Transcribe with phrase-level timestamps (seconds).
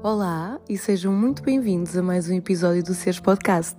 [0.00, 3.76] Olá e sejam muito bem-vindos a mais um episódio do Seres Podcast.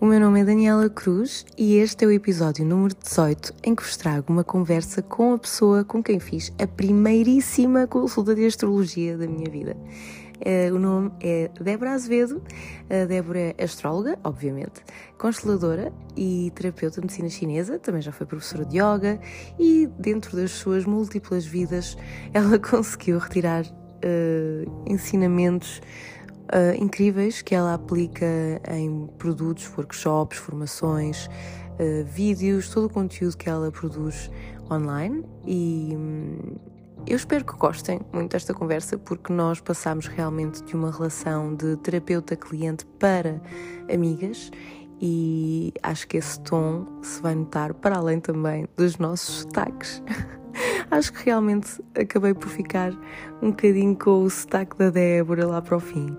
[0.00, 3.82] O meu nome é Daniela Cruz e este é o episódio número 18 em que
[3.82, 9.18] vos trago uma conversa com a pessoa com quem fiz a primeiríssima consulta de astrologia
[9.18, 9.76] da minha vida.
[10.36, 12.40] Uh, o nome é Débora Azevedo.
[12.88, 14.84] A Débora é astróloga, obviamente,
[15.18, 17.76] consteladora e terapeuta de medicina chinesa.
[17.76, 19.18] Também já foi professora de yoga
[19.58, 21.96] e, dentro das suas múltiplas vidas,
[22.32, 23.64] ela conseguiu retirar
[24.04, 25.80] uh, ensinamentos
[26.46, 28.26] uh, incríveis que ela aplica
[28.70, 34.30] em produtos, workshops, formações, uh, vídeos, todo o conteúdo que ela produz
[34.70, 36.56] online e hum,
[37.06, 41.76] eu espero que gostem muito desta conversa porque nós passamos realmente de uma relação de
[41.76, 43.40] terapeuta-cliente para
[43.92, 44.50] amigas
[45.00, 50.02] e acho que esse tom se vai notar para além também dos nossos sotaques.
[50.90, 52.92] acho que realmente acabei por ficar
[53.42, 56.16] um bocadinho com o sotaque da Débora lá para o fim.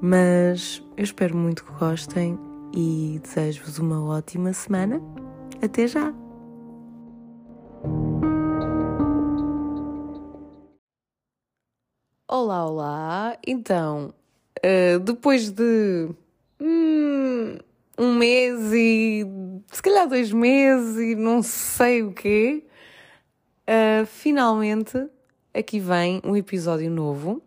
[0.00, 2.38] Mas eu espero muito que gostem
[2.74, 5.00] e desejo-vos uma ótima semana.
[5.62, 6.12] Até já!
[12.28, 13.38] Olá, olá!
[13.46, 14.12] Então,
[14.58, 16.08] uh, depois de
[16.60, 17.56] hum,
[17.98, 19.24] um mês e
[19.70, 22.64] se calhar dois meses e não sei o quê,
[23.66, 25.08] Uh, finalmente,
[25.54, 27.40] aqui vem um episódio novo.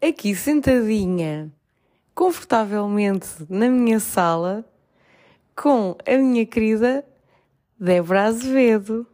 [0.00, 1.50] Aqui sentadinha,
[2.14, 4.62] confortavelmente na minha sala,
[5.56, 7.02] com a minha querida
[7.80, 9.06] Débora Azevedo.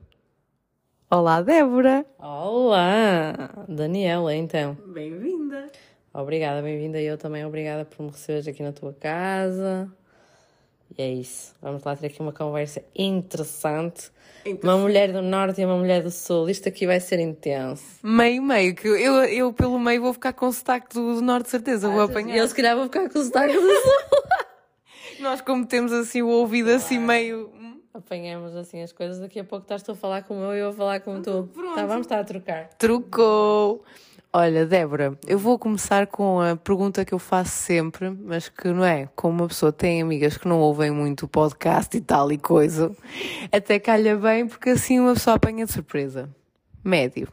[1.09, 2.05] Olá, Débora!
[2.19, 3.65] Olá!
[3.69, 4.77] Daniela, então.
[4.89, 5.71] Bem-vinda!
[6.13, 7.01] Obrigada, bem-vinda.
[7.01, 9.89] Eu também obrigada por me receberes aqui na tua casa.
[10.98, 11.55] E é isso.
[11.63, 14.11] Vamos lá ter aqui uma conversa interessante.
[14.62, 16.48] Uma mulher do norte e uma mulher do sul.
[16.48, 17.84] Isto aqui vai ser intenso.
[18.03, 18.75] Meio, meio.
[18.75, 21.89] Que eu, eu pelo meio vou ficar com o sotaque do, norte, certeza.
[21.89, 22.36] vou apanhar.
[22.36, 23.92] Eu se calhar vou ficar com o sotaque do sul.
[25.20, 27.51] Nós, como temos assim o ouvido assim meio.
[27.55, 27.80] Hum?
[27.95, 29.19] Apanhamos assim as coisas.
[29.19, 31.48] Daqui a pouco estás tu a falar como eu e eu a falar como tu.
[31.52, 31.74] Pronto.
[31.74, 32.69] Tá, vamos estar a trocar.
[32.77, 33.85] Trocou!
[34.36, 38.84] Olha, Débora, eu vou começar com a pergunta que eu faço sempre, mas que não
[38.84, 42.36] é, como uma pessoa tem amigas que não ouvem muito o podcast e tal e
[42.36, 42.90] coisa,
[43.52, 46.28] até calha bem porque assim uma pessoa apanha de surpresa.
[46.83, 47.28] Médio.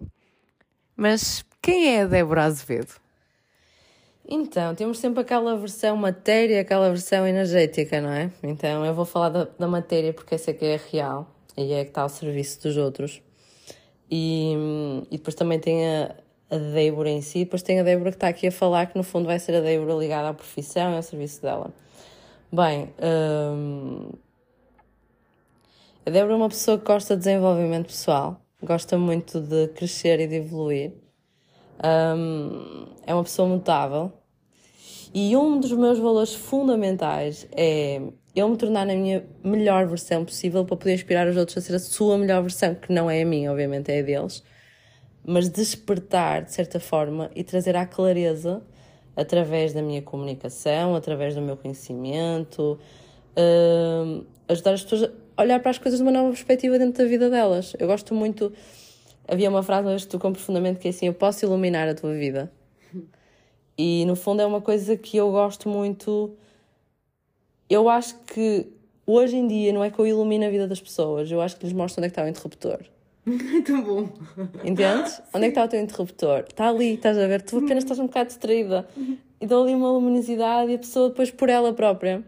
[0.96, 2.94] Mas quem é a Débora Azevedo?
[4.24, 8.30] Então, temos sempre aquela versão matéria, aquela versão energética, não é?
[8.44, 11.84] Então, eu vou falar da, da matéria porque essa é que é real e é
[11.84, 13.24] que está ao serviço dos outros.
[14.08, 14.54] E,
[15.10, 16.16] e depois também tem a,
[16.52, 19.04] a Débora em si, depois tem a Débora que está aqui a falar, que no
[19.04, 21.74] fundo vai ser a Débora ligada à profissão e ao serviço dela.
[22.52, 24.10] Bem, hum,
[26.06, 30.28] a Débora é uma pessoa que gosta de desenvolvimento pessoal, gosta muito de crescer e
[30.28, 30.92] de evoluir.
[31.82, 34.12] Hum, é uma pessoa mutável.
[35.14, 38.02] E um dos meus valores fundamentais é
[38.36, 41.76] eu me tornar na minha melhor versão possível para poder inspirar os outros a ser
[41.76, 44.44] a sua melhor versão, que não é a minha, obviamente, é a deles
[45.26, 48.62] mas despertar de certa forma e trazer à clareza
[49.16, 52.80] através da minha comunicação, através do meu conhecimento,
[53.38, 57.10] uh, ajudar as pessoas a olhar para as coisas de uma nova perspectiva dentro da
[57.10, 57.74] vida delas.
[57.78, 58.52] Eu gosto muito.
[59.28, 61.96] Havia uma frase uma vez que tocou profundamente que é assim: Eu posso iluminar a
[61.96, 62.52] tua vida.
[63.78, 66.36] E no fundo é uma coisa que eu gosto muito.
[67.70, 68.68] Eu acho que
[69.06, 71.66] hoje em dia não é que eu ilumino a vida das pessoas, eu acho que
[71.66, 72.80] lhes mostro onde é que está o interruptor.
[73.66, 74.10] Tão bom.
[74.64, 75.22] Entendes?
[75.34, 76.46] Onde é que está o teu interruptor?
[76.50, 77.42] Está ali, estás a ver?
[77.42, 78.88] Tu apenas estás um bocado distraída.
[79.40, 82.24] E dou ali uma luminosidade e a pessoa depois por ela própria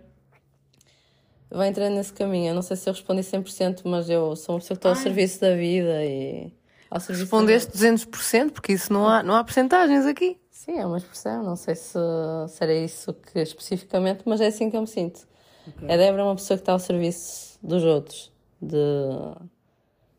[1.50, 2.50] vai entrando nesse caminho.
[2.50, 4.96] Eu não sei se eu respondi 100%, mas eu sou uma pessoa que estou ao
[4.96, 6.52] serviço da vida e
[6.90, 7.88] ao serviço Respondeste da...
[7.88, 10.40] 200%, porque isso não há, não há porcentagens aqui.
[10.50, 11.44] Sim, é uma expressão.
[11.44, 12.00] Não sei se,
[12.48, 15.28] se era isso que especificamente, mas é assim que eu me sinto.
[15.68, 15.94] Okay.
[15.94, 18.78] A Débora é uma pessoa que está ao serviço dos outros, de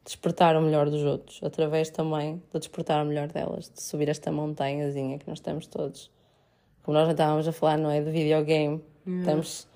[0.04, 4.30] despertar o melhor dos outros, através também de despertar o melhor delas, de subir esta
[4.30, 6.10] montanhazinha que nós estamos todos.
[6.82, 8.02] Como nós já estávamos a falar, não é?
[8.02, 8.84] De videogame.
[9.06, 9.20] Yeah.
[9.20, 9.66] Estamos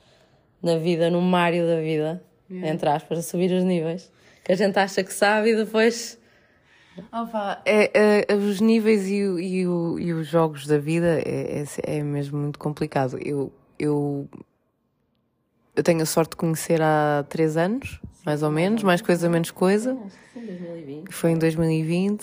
[0.62, 2.68] na vida, no Mario da vida, yeah.
[2.68, 4.12] entre aspas, a subir os níveis.
[4.44, 6.18] Que a gente acha que sabe e depois.
[7.12, 12.02] Opa, é, é, os níveis e, e, e, os jogos da vida é, é, é
[12.02, 13.16] mesmo muito complicado.
[13.24, 14.28] Eu, eu,
[15.76, 19.50] eu tenho a sorte de conhecer há três anos mais ou menos, mais coisa, menos
[19.50, 19.96] coisa.
[21.08, 22.22] Foi em 2020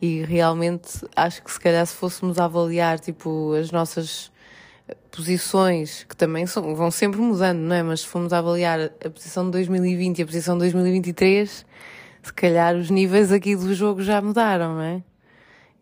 [0.00, 4.32] e realmente acho que se calhar se fôssemos avaliar tipo as nossas
[5.10, 7.82] posições que também são, vão sempre mudando, não é?
[7.82, 11.66] Mas se formos avaliar a posição de 2020 e a posição de 2023,
[12.22, 15.02] se calhar os níveis aqui do jogo já mudaram, não é?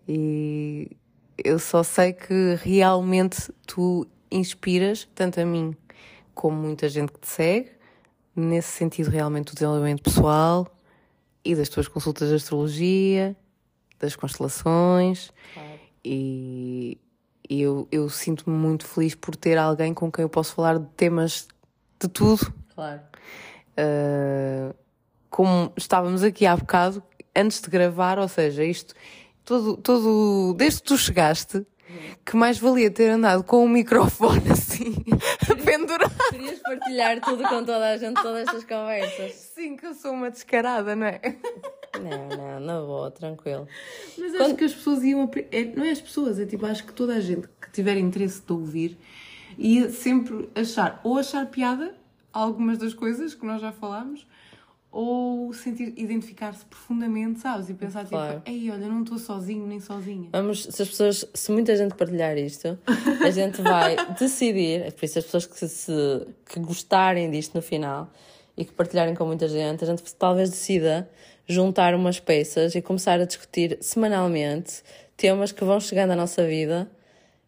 [0.08, 0.90] E
[1.38, 5.76] eu só sei que realmente tu inspiras, tanto a mim
[6.34, 7.73] como muita gente que te segue,
[8.34, 10.66] nesse sentido realmente do desenvolvimento pessoal
[11.44, 13.36] e das tuas consultas de astrologia,
[13.98, 15.30] das constelações.
[15.52, 15.80] Claro.
[16.04, 16.98] E,
[17.48, 20.86] e eu, eu sinto-me muito feliz por ter alguém com quem eu posso falar de
[20.96, 21.48] temas
[22.00, 22.52] de tudo.
[22.74, 23.00] Claro.
[23.78, 24.74] Uh,
[25.30, 27.02] como estávamos aqui há bocado,
[27.34, 28.94] antes de gravar, ou seja, isto,
[29.44, 31.66] todo, todo, desde que tu chegaste,
[32.24, 34.94] que mais valia ter andado com o microfone assim,
[35.64, 36.14] pendurado.
[36.30, 39.32] Querias partilhar tudo com toda a gente, todas estas conversas.
[39.32, 41.20] Sim, que eu sou uma descarada, não é?
[42.00, 43.68] Não, não, na boa, tranquilo.
[44.18, 44.42] Mas Quando...
[44.42, 45.30] acho que as pessoas iam.
[45.50, 48.42] É, não é as pessoas, é tipo, acho que toda a gente que tiver interesse
[48.44, 48.98] de ouvir
[49.56, 51.94] ia sempre achar, ou achar piada
[52.32, 54.26] algumas das coisas que nós já falámos,
[54.94, 57.68] ou sentir, identificar-se profundamente, sabes?
[57.68, 58.38] E pensar tipo, claro.
[58.38, 60.28] tipo, ei, olha, não estou sozinho nem sozinha.
[60.30, 62.78] Vamos, se as pessoas, se muita gente partilhar isto,
[63.20, 65.92] a gente vai decidir, é por isso as pessoas que, se,
[66.46, 68.08] que gostarem disto no final
[68.56, 71.10] e que partilharem com muita gente, a gente talvez decida
[71.44, 74.80] juntar umas peças e começar a discutir semanalmente
[75.16, 76.88] temas que vão chegando à nossa vida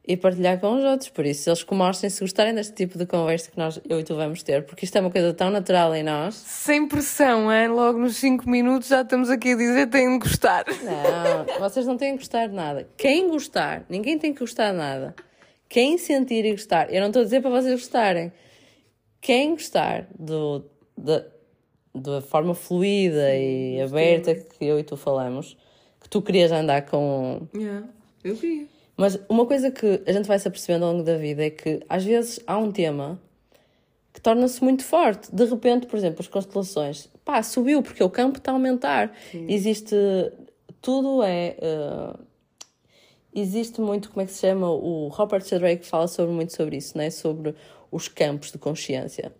[0.06, 1.08] e partilhar com os outros.
[1.10, 4.14] Por isso, eles mostrem se gostarem deste tipo de conversa que nós, eu e tu
[4.14, 6.34] vamos ter, porque isto é uma coisa tão natural em nós.
[6.34, 7.68] Sem pressão, hein?
[7.68, 10.64] logo nos 5 minutos já estamos aqui a dizer têm de gostar.
[10.82, 12.88] Não, vocês não têm que gostar de nada.
[12.96, 15.14] Quem gostar, ninguém tem que gostar de nada.
[15.68, 18.32] Quem sentir e gostar, eu não estou a dizer para vocês gostarem.
[19.20, 20.64] Quem gostar do,
[20.96, 21.24] da,
[21.92, 25.56] da forma fluida e aberta que eu e tu falamos,
[26.00, 27.48] que tu querias andar com.
[27.52, 27.88] Yeah,
[28.22, 31.44] eu queria mas uma coisa que a gente vai se apercebendo ao longo da vida
[31.44, 33.20] é que às vezes há um tema
[34.12, 35.34] que torna-se muito forte.
[35.34, 39.14] De repente, por exemplo, as constelações, pá, subiu porque o campo está a aumentar.
[39.30, 39.46] Sim.
[39.48, 39.94] Existe.
[40.80, 41.56] Tudo é.
[41.60, 42.26] Uh,
[43.34, 44.70] existe muito, como é que se chama?
[44.70, 47.10] O Robert Sheldrake fala sobre, muito sobre isso, né?
[47.10, 47.54] sobre
[47.90, 49.30] os campos de consciência.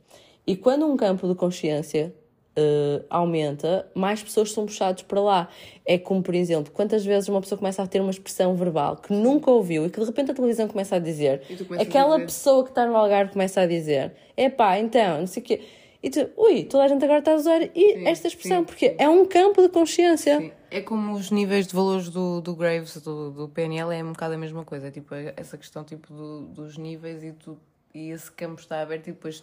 [0.47, 2.15] E quando um campo de consciência
[2.57, 5.49] uh, aumenta, mais pessoas são puxadas para lá.
[5.85, 9.13] É como, por exemplo, quantas vezes uma pessoa começa a ter uma expressão verbal que
[9.13, 11.43] nunca ouviu e que de repente a televisão começa a dizer,
[11.79, 15.47] aquela a pessoa que está no Algarve começa a dizer, epá, então, não sei o
[15.47, 15.61] quê.
[16.03, 18.65] E tu, ui, toda a gente agora está a usar e sim, esta expressão, sim,
[18.65, 18.97] porque sim.
[18.99, 20.53] é um campo de consciência.
[20.71, 24.35] É como os níveis de valores do, do Graves, do, do PNL, é um bocado
[24.35, 24.89] a mesma coisa.
[24.89, 27.59] É tipo, essa questão tipo, do, dos níveis e, tu,
[27.95, 29.43] e esse campo está aberto e depois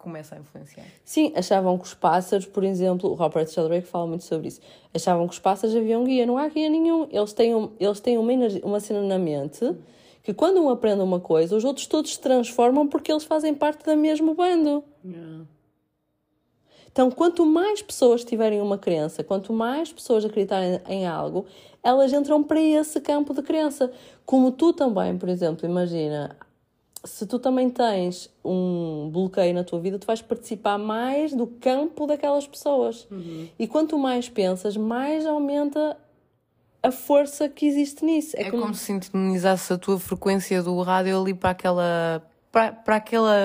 [0.00, 0.84] começa a influenciar.
[1.04, 4.60] Sim, achavam que os pássaros, por exemplo, o Robert Sheldrake fala muito sobre isso,
[4.94, 7.06] achavam que os pássaros haviam guia, não há guia nenhum.
[7.10, 9.76] Eles têm, um, eles têm uma, energia, uma cena na mente
[10.22, 13.84] que quando um aprende uma coisa, os outros todos se transformam porque eles fazem parte
[13.84, 14.84] do mesmo bando.
[15.04, 15.46] Yeah.
[16.92, 21.46] Então, quanto mais pessoas tiverem uma crença, quanto mais pessoas acreditarem em algo,
[21.82, 23.92] elas entram para esse campo de crença.
[24.26, 26.36] Como tu também, por exemplo, imagina,
[27.04, 32.06] se tu também tens um bloqueio na tua vida, tu vais participar mais do campo
[32.06, 33.06] daquelas pessoas.
[33.10, 33.48] Uhum.
[33.58, 35.96] E quanto mais pensas, mais aumenta
[36.82, 38.36] a força que existe nisso.
[38.36, 38.62] É, é como...
[38.62, 43.36] como se sintonizasse a tua frequência do rádio ali para aquela para, para aquela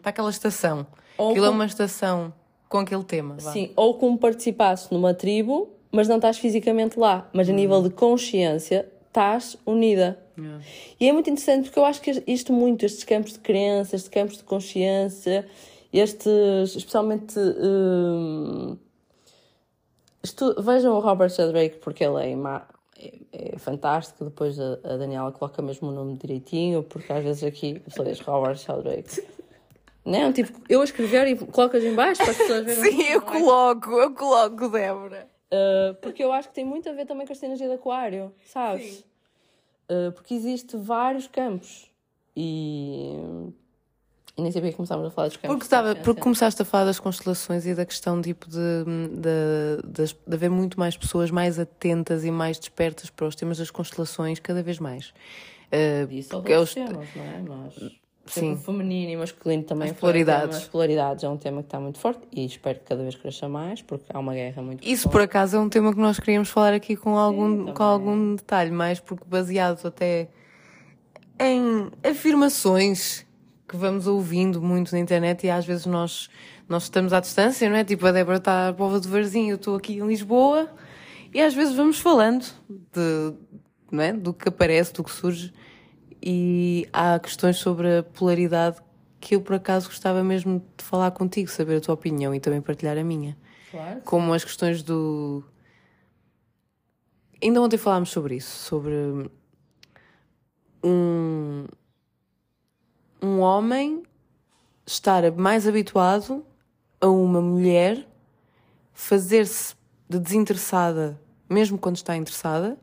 [0.00, 0.86] para aquela estação.
[1.18, 1.54] Ou Aquilo é com...
[1.54, 2.32] é uma estação
[2.68, 3.36] com aquele tema.
[3.38, 3.52] Vá.
[3.52, 7.58] Sim, ou como participasse numa tribo, mas não estás fisicamente lá, mas a uhum.
[7.58, 10.18] nível de consciência estás unida.
[10.38, 10.64] Yeah.
[10.98, 14.08] E é muito interessante porque eu acho que isto muito, estes campos de crença, estes
[14.08, 15.46] campos de consciência,
[15.92, 17.38] estes, especialmente.
[17.38, 18.76] Um,
[20.22, 22.32] estu, vejam o Robert Sheldrake porque ele é,
[22.98, 24.24] é, é fantástico.
[24.24, 28.20] Depois a, a, Daniela coloca mesmo o nome direitinho, porque às vezes aqui a diz
[28.20, 29.22] Robert Sheldrake.
[30.04, 32.82] Não, tipo, eu a escrever e colocas em baixo para as pessoas verem.
[32.82, 35.28] Sim, eu coloco, eu coloco, Débora.
[35.52, 38.34] Uh, porque eu acho que tem muito a ver também com esta energia de aquário,
[38.46, 39.00] sabes?
[39.00, 39.04] Uh,
[40.14, 41.90] porque existe vários campos
[42.36, 43.14] e...
[44.36, 45.50] e nem sabia que começámos a falar dos campos.
[45.50, 50.14] Porque, estava, porque começaste a falar das constelações e da questão tipo, de, de, de,
[50.26, 54.38] de haver muito mais pessoas mais atentas e mais despertas para os temas das constelações
[54.38, 55.12] cada vez mais.
[55.72, 57.40] Uh, Isso porque é os temas, não é?
[57.40, 58.01] Nós
[58.40, 58.56] Sim.
[58.56, 59.90] feminino e masculino também.
[59.90, 60.56] As polaridades.
[60.56, 63.48] As polaridades é um tema que está muito forte e espero que cada vez cresça
[63.48, 65.12] mais, porque há uma guerra muito Isso, forte.
[65.12, 68.34] por acaso, é um tema que nós queríamos falar aqui com algum, Sim, com algum
[68.34, 70.28] detalhe, mais porque baseado até
[71.38, 73.26] em afirmações
[73.68, 76.28] que vamos ouvindo muito na internet e às vezes nós,
[76.68, 77.84] nós estamos à distância, não é?
[77.84, 80.70] Tipo, a Débora está à Pova do Varzinho, eu estou aqui em Lisboa
[81.32, 83.34] e às vezes vamos falando de,
[83.90, 84.12] não é?
[84.12, 85.52] do que aparece, do que surge
[86.22, 88.80] e há questões sobre a polaridade
[89.20, 92.60] que eu por acaso gostava mesmo de falar contigo, saber a tua opinião e também
[92.60, 93.36] partilhar a minha.
[93.70, 94.00] Claro.
[94.04, 95.44] Como as questões do.
[97.42, 99.30] Ainda ontem falámos sobre isso, sobre
[100.84, 101.66] um,
[103.20, 104.02] um homem
[104.86, 106.44] estar mais habituado
[107.00, 108.06] a uma mulher
[108.92, 109.74] fazer-se
[110.08, 112.78] de desinteressada, mesmo quando está interessada,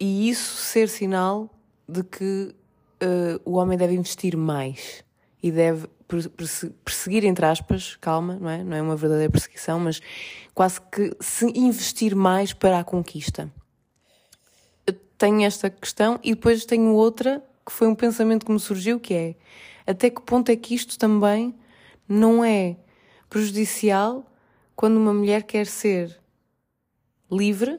[0.00, 1.50] e isso ser sinal
[1.86, 2.54] de que
[3.02, 5.04] uh, o homem deve investir mais
[5.42, 5.86] e deve
[6.84, 8.64] perseguir, entre aspas, calma, não é?
[8.64, 10.00] Não é uma verdadeira perseguição, mas
[10.54, 13.52] quase que se investir mais para a conquista.
[14.86, 18.98] Eu tenho esta questão e depois tenho outra que foi um pensamento que me surgiu,
[18.98, 19.34] que é
[19.86, 21.54] até que ponto é que isto também
[22.08, 22.76] não é
[23.28, 24.26] prejudicial
[24.74, 26.18] quando uma mulher quer ser
[27.30, 27.78] livre,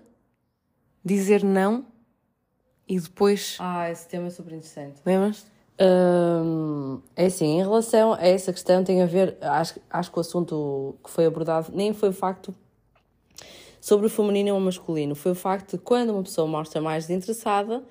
[1.03, 1.90] dizer não
[2.91, 3.55] e depois.
[3.57, 4.99] Ah, esse tema é super interessante.
[5.05, 5.45] Lembras?
[5.79, 9.37] Hum, é assim, em relação a essa questão, tem a ver.
[9.39, 12.53] Acho, acho que o assunto que foi abordado nem foi o facto
[13.79, 17.07] sobre o feminino ou o masculino, foi o facto de quando uma pessoa mostra mais
[17.07, 17.81] desinteressada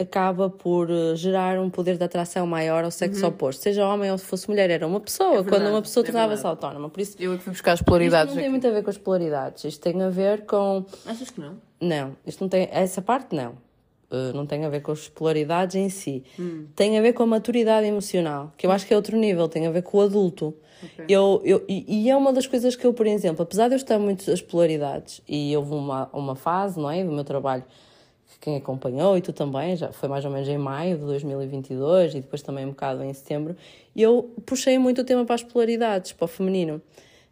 [0.00, 3.30] acaba por eh, gerar um poder de atração maior ao sexo uhum.
[3.30, 3.62] oposto.
[3.62, 5.30] Seja homem ou se fosse mulher, era uma pessoa.
[5.30, 6.88] É verdade, quando uma pessoa é tornava-se autónoma.
[6.88, 8.28] Por isso, Eu é fui buscar as polaridades.
[8.28, 9.64] Isto não tem muito a ver com as polaridades.
[9.64, 10.86] Isto tem a ver com.
[11.04, 11.56] Achas que não?
[11.80, 12.16] Não.
[12.24, 12.68] Isto não tem.
[12.70, 13.54] Essa parte não.
[14.10, 16.24] Uh, não tem a ver com as polaridades em si.
[16.38, 16.66] Hum.
[16.74, 19.66] Tem a ver com a maturidade emocional, que eu acho que é outro nível, tem
[19.66, 20.54] a ver com o adulto.
[20.82, 21.04] Okay.
[21.08, 23.76] Eu, eu, e, e, é uma das coisas que eu, por exemplo, apesar de eu
[23.76, 27.64] estar muito as polaridades, e houve uma, uma fase, não é, do meu trabalho
[28.40, 32.20] quem acompanhou e tu também, já foi mais ou menos em maio de 2022 e
[32.20, 33.56] depois também um bocado em setembro,
[33.94, 36.80] e eu puxei muito o tema para as polaridades, para o feminino.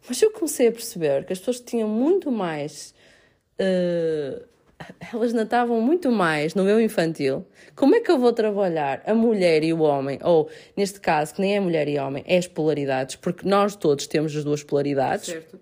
[0.07, 2.93] Mas eu comecei a perceber que as pessoas tinham muito mais.
[3.59, 4.45] Uh,
[5.11, 7.45] elas natavam muito mais no meu infantil.
[7.75, 10.19] Como é que eu vou trabalhar a mulher e o homem?
[10.23, 14.07] Ou, neste caso, que nem é mulher e homem, é as polaridades, porque nós todos
[14.07, 15.27] temos as duas polaridades.
[15.27, 15.59] Certo.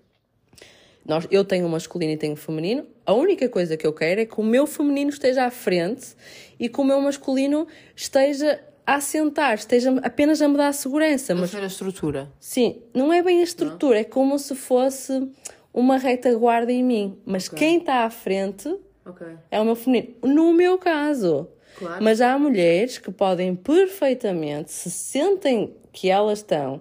[1.04, 2.84] Nós, eu tenho o masculino e tenho o feminino.
[3.04, 6.14] A única coisa que eu quero é que o meu feminino esteja à frente
[6.58, 11.34] e que o meu masculino esteja a sentar, esteja apenas a me dar a segurança.
[11.34, 12.28] Mas a estrutura.
[12.38, 14.00] Sim, não é bem a estrutura, não?
[14.00, 15.28] é como se fosse
[15.72, 17.18] uma retaguarda em mim.
[17.24, 17.58] Mas okay.
[17.58, 18.68] quem está à frente
[19.06, 19.36] okay.
[19.50, 20.14] é o meu feminino.
[20.22, 21.48] No meu caso.
[21.78, 22.02] Claro.
[22.02, 26.80] Mas há mulheres que podem perfeitamente, se sentem que elas estão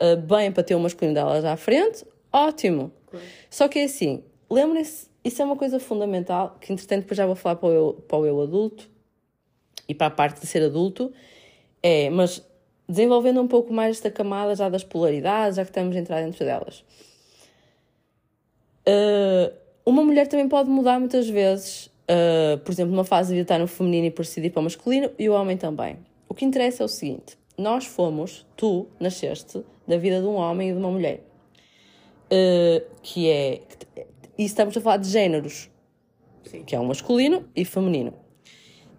[0.00, 2.92] uh, bem para ter o masculino delas à frente, ótimo.
[3.50, 7.36] Só que é assim, lembrem-se, isso é uma coisa fundamental, que entretanto depois já vou
[7.36, 8.90] falar para o, eu, para o eu adulto
[9.88, 11.12] e para a parte de ser adulto,
[11.82, 12.42] é, mas
[12.88, 16.44] desenvolvendo um pouco mais esta camada já das polaridades, já que estamos a entrar dentro
[16.44, 16.84] delas.
[18.88, 23.58] Uh, uma mulher também pode mudar muitas vezes, uh, por exemplo, numa fase de estar
[23.58, 25.98] no feminino e por decidir para o masculino, e o homem também.
[26.28, 30.70] O que interessa é o seguinte: nós fomos, tu nasceste da vida de um homem
[30.70, 31.22] e de uma mulher
[32.32, 33.60] uh, que é.
[34.38, 35.70] E estamos a falar de géneros,
[36.44, 36.64] Sim.
[36.64, 38.14] que é o masculino e feminino.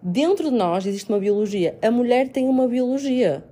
[0.00, 1.76] Dentro de nós existe uma biologia.
[1.82, 3.44] A mulher tem uma biologia.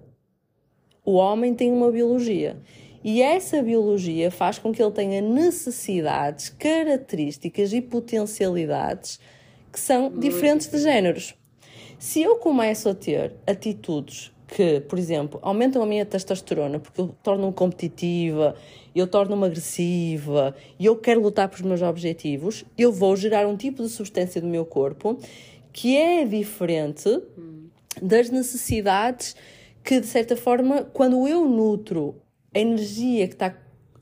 [1.05, 2.57] O homem tem uma biologia.
[3.05, 9.19] E essa biologia faz com que ele tenha necessidades, características e potencialidades
[9.73, 11.35] que são diferentes de géneros.
[11.99, 17.15] Se eu começo a ter atitudes que, por exemplo, aumentam a minha testosterona porque eu
[17.23, 18.55] torno-me competitiva,
[18.95, 23.83] eu torno-me agressiva e eu quero lutar pelos meus objetivos, eu vou gerar um tipo
[23.83, 25.19] de substância do meu corpo
[25.73, 27.21] que é diferente
[28.01, 29.35] das necessidades
[29.83, 32.17] que, de certa forma, quando eu nutro
[32.55, 33.55] a energia que está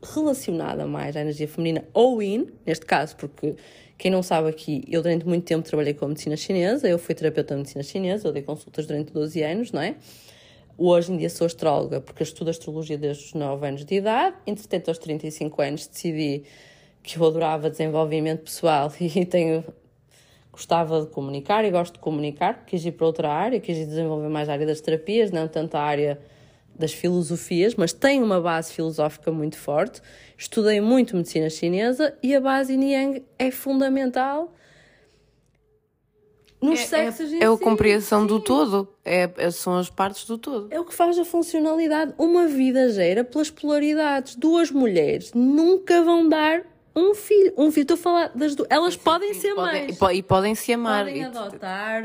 [0.02, 3.54] relacionada mais à energia feminina ou yin, neste caso, porque
[3.98, 7.54] quem não sabe aqui, eu durante muito tempo trabalhei com medicina chinesa, eu fui terapeuta
[7.54, 9.96] de medicina chinesa, eu dei consultas durante 12 anos, não é?
[10.78, 14.36] Hoje em dia sou astróloga porque estudo astrologia desde os 9 anos de idade.
[14.46, 16.44] Entretanto, aos 35 anos decidi
[17.02, 19.62] que eu adorava desenvolvimento pessoal e tenho
[20.50, 22.64] gostava de comunicar e gosto de comunicar.
[22.64, 25.80] Quis ir para outra área, quis desenvolver mais a área das terapias, não tanto a
[25.82, 26.18] área
[26.74, 30.00] das filosofias, mas tenho uma base filosófica muito forte.
[30.36, 34.54] Estudei muito medicina chinesa e a base yin yang é fundamental
[36.60, 40.36] nos é, sexos é, é a compreensão do todo, é, é, são as partes do
[40.36, 40.68] todo.
[40.70, 42.12] É o que faz a funcionalidade.
[42.18, 44.34] Uma vida gera pelas polaridades.
[44.34, 46.62] Duas mulheres nunca vão dar
[46.94, 47.54] um filho.
[47.56, 48.68] Um filho, estou a falar das duas.
[48.70, 49.98] Elas sim, podem sim, ser podem, mães.
[50.18, 51.06] E, podem se amar.
[51.06, 52.02] Podem adotar,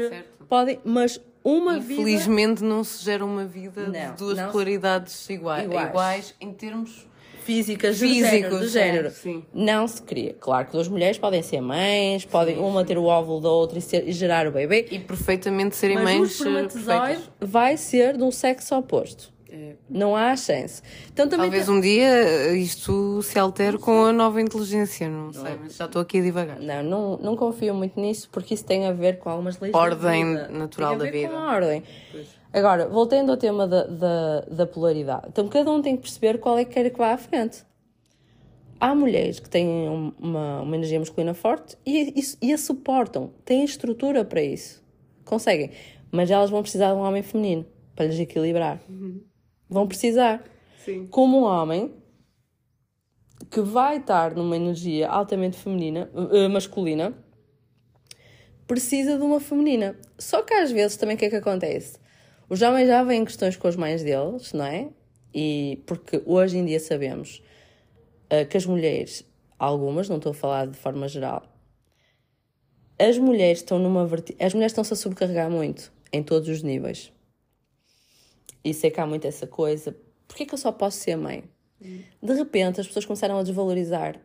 [0.47, 2.01] podem, mas uma vida.
[2.01, 5.89] Infelizmente não se gera uma vida não, de duas polaridades iguais, iguais.
[5.89, 7.07] iguais em termos
[7.43, 8.59] físicas do género.
[8.59, 9.11] Do género.
[9.11, 9.45] Sim.
[9.53, 10.35] Não se cria.
[10.39, 12.87] Claro que duas mulheres podem ser mães, podem sim, uma sim.
[12.87, 14.87] ter o óvulo da outra e, ser, e, gerar o bebê.
[14.89, 16.19] E perfeitamente serem mas mães.
[16.19, 19.34] Mas o espermatozoide vai ser de um sexo oposto.
[19.89, 20.81] Não há chance.
[21.11, 25.55] Então também Talvez tem- um dia isto se altere com a nova inteligência, não sei,
[25.61, 26.59] mas já estou aqui a divagar.
[26.59, 30.35] Não, não, não confio muito nisso porque isso tem a ver com algumas leis Ordem
[30.35, 30.57] da vida.
[30.57, 31.29] natural tem a da ver vida.
[31.29, 31.83] Com a ordem.
[32.53, 35.25] Agora, voltando ao tema da, da, da polaridade.
[35.27, 37.63] Então, cada um tem que perceber qual é que quer que vá à frente.
[38.79, 43.31] Há mulheres que têm um- uma, uma energia masculina forte e, e, e a suportam,
[43.43, 44.83] têm estrutura para isso.
[45.25, 45.71] Conseguem.
[46.11, 48.79] Mas elas vão precisar de um homem feminino para lhes equilibrar.
[49.69, 50.43] Vão precisar.
[50.83, 51.07] Sim.
[51.07, 51.93] Como um homem
[53.49, 57.13] que vai estar numa energia altamente feminina, eh, masculina,
[58.67, 59.97] precisa de uma feminina.
[60.17, 61.99] Só que às vezes também o que é que acontece?
[62.49, 64.89] Os homens já vêm questões com as mães deles, não é?
[65.33, 67.41] E porque hoje em dia sabemos
[68.29, 69.25] eh, que as mulheres,
[69.57, 71.43] algumas, não estou a falar de forma geral,
[72.97, 74.35] as mulheres estão numa verti...
[74.39, 77.11] as mulheres estão-se a sobrecarregar muito em todos os níveis.
[78.65, 79.95] E sei que há muito essa coisa.
[80.27, 81.43] Porquê que eu só posso ser mãe?
[81.79, 84.19] De repente as pessoas começaram a desvalorizar.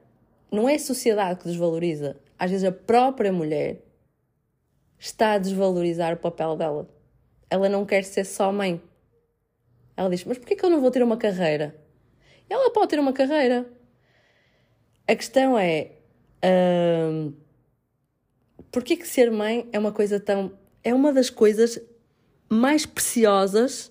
[0.51, 2.17] Não é a sociedade que desvaloriza.
[2.39, 3.83] Às vezes a própria mulher
[4.99, 6.89] está a desvalorizar o papel dela.
[7.51, 8.81] Ela não quer ser só mãe.
[9.95, 11.77] Ela diz: Mas porquê que eu não vou ter uma carreira?
[12.49, 13.71] Ela pode ter uma carreira.
[15.07, 15.93] A questão é.
[17.13, 17.35] hum,
[18.73, 20.59] porquê que ser mãe é uma coisa tão.
[20.83, 21.79] É uma das coisas
[22.49, 23.90] mais preciosas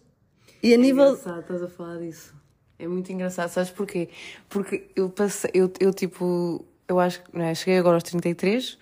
[0.62, 1.10] e a nível.
[1.10, 2.34] Engraçado, estás a falar disso.
[2.78, 4.10] É muito engraçado, sabes porquê?
[4.48, 8.78] Porque eu passei, eu, eu tipo, eu acho que, é, cheguei agora aos 33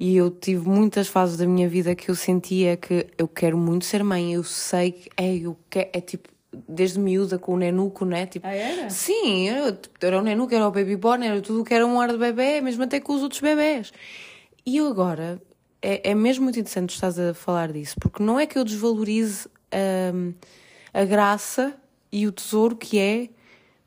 [0.00, 3.84] e eu tive muitas fases da minha vida que eu sentia que eu quero muito
[3.84, 6.30] ser mãe, eu sei que, é, eu quero, é tipo,
[6.66, 8.26] desde miúda com o nenuco, né?
[8.26, 8.88] Tipo, Ah, era?
[8.90, 12.00] Sim, era, era o nenuco, era o baby born, era tudo o que era um
[12.00, 13.92] ar de bebê, mesmo até com os outros bebés.
[14.64, 15.42] E eu agora,
[15.82, 18.64] é, é mesmo muito interessante tu estás a falar disso, porque não é que eu
[18.64, 19.46] desvalorize
[20.14, 20.32] hum,
[20.92, 21.74] a graça
[22.10, 23.28] e o tesouro que é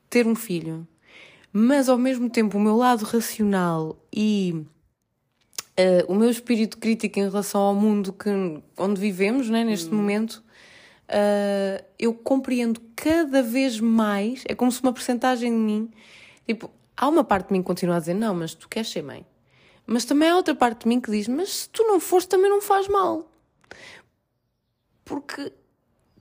[0.10, 0.88] ter um filho,
[1.52, 4.66] mas ao mesmo tempo o meu lado racional e
[5.78, 8.30] eh, o meu espírito crítico em relação ao mundo que,
[8.78, 10.44] onde vivemos, né, neste momento,
[11.08, 15.92] eh, eu compreendo cada vez mais, é como se uma porcentagem de mim,
[16.48, 19.04] tipo, há uma parte de mim que continua a dizer, não, mas tu queres ser
[19.04, 19.26] mãe.
[19.86, 22.50] Mas também há outra parte de mim que diz, mas se tu não fores também
[22.50, 23.30] não faz mal.
[25.04, 25.54] Porque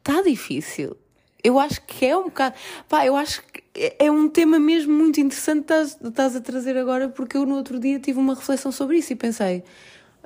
[0.07, 0.97] está difícil.
[1.43, 2.55] Eu acho que é um bocado.
[2.89, 6.77] Pá, eu acho que é é um tema mesmo muito interessante que estás, a trazer
[6.77, 9.65] agora, porque eu no outro dia tive uma reflexão sobre isso e pensei,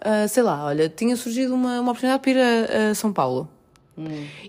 [0.01, 3.49] ah, sei lá, olha, tinha surgido uma, uma oportunidade para ir a, a São Paulo.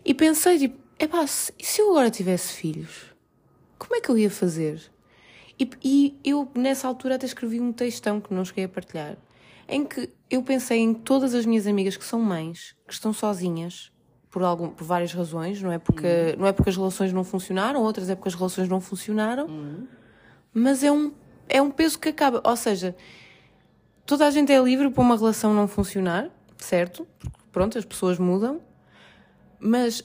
[0.06, 3.06] E pensei, tipo, epá, se, e se eu agora tivesse filhos?
[3.78, 4.82] Como é que eu ia fazer?
[5.58, 9.18] E, e eu, nessa altura, até escrevi um textão que não cheguei a partilhar,
[9.68, 13.92] em que eu pensei em todas as minhas amigas que são mães, que estão sozinhas,
[14.32, 17.82] por, algum, por várias razões, não é, porque, não é porque as relações não funcionaram,
[17.82, 19.48] outras é porque as relações não funcionaram,
[20.54, 21.12] mas é um,
[21.48, 22.42] é um peso que acaba.
[22.44, 22.96] Ou seja,
[24.06, 27.08] toda a gente é livre para uma relação não funcionar, certo?
[27.20, 28.62] Porque, pronto, as pessoas mudam,
[29.60, 30.04] mas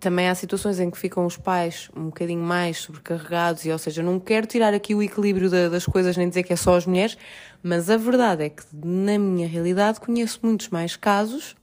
[0.00, 4.02] também há situações em que ficam os pais um bocadinho mais sobrecarregados, e ou seja,
[4.02, 6.86] não quero tirar aqui o equilíbrio da- das coisas nem dizer que é só as
[6.86, 7.16] mulheres,
[7.62, 11.54] mas a verdade é que na minha realidade conheço muitos mais casos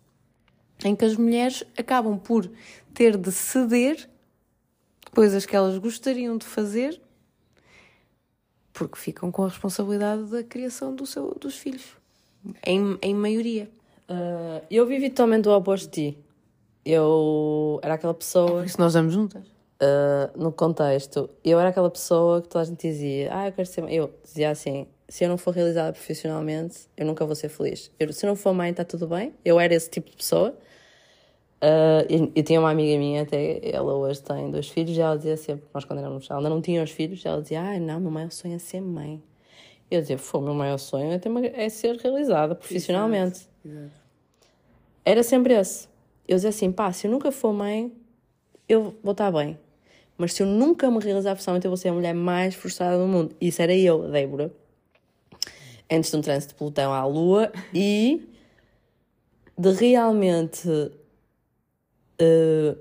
[0.83, 2.49] em que as mulheres acabam por
[2.93, 4.09] ter de ceder
[5.13, 7.01] coisas que elas gostariam de fazer
[8.73, 11.97] porque ficam com a responsabilidade da criação do seu, dos filhos,
[12.65, 13.69] em, em maioria.
[14.07, 16.17] Ah, eu vivi totalmente o oposto de ti.
[16.85, 19.43] Eu era aquela pessoa, Por isso nós damos juntas.
[19.81, 23.67] ah, no contexto, eu era aquela pessoa que toda a gente dizia, ah, eu quero
[23.67, 23.93] ser mãe.
[23.95, 27.91] Eu dizia assim, se eu não for realizada profissionalmente, eu nunca vou ser feliz.
[27.99, 29.33] Eu, se eu não for mãe, está tudo bem.
[29.43, 30.57] Eu era esse tipo de pessoa.
[31.61, 35.17] Ah, eu, eu tinha uma amiga minha, até ela hoje tem dois filhos, e ela
[35.17, 37.99] dizia sempre, nós quando éramos, ela ainda não tinha os filhos, ela dizia, ah, não,
[37.99, 39.21] meu maior sonho é ser mãe.
[39.91, 43.41] Eu dizia, foi, o meu maior sonho é, uma- é ser realizada profissionalmente.
[45.03, 45.87] Era sempre esse.
[46.27, 47.91] Eu dizia assim, pá, se eu nunca for mãe,
[48.67, 49.57] eu vou estar bem.
[50.15, 53.07] Mas se eu nunca me realizar profissionalmente, eu vou ser a mulher mais frustrada do
[53.07, 53.35] mundo.
[53.41, 54.53] Isso era eu, Débora.
[55.91, 58.29] Antes de um trânsito de Plutão à Lua e
[59.57, 60.69] de realmente.
[62.19, 62.75] Eh,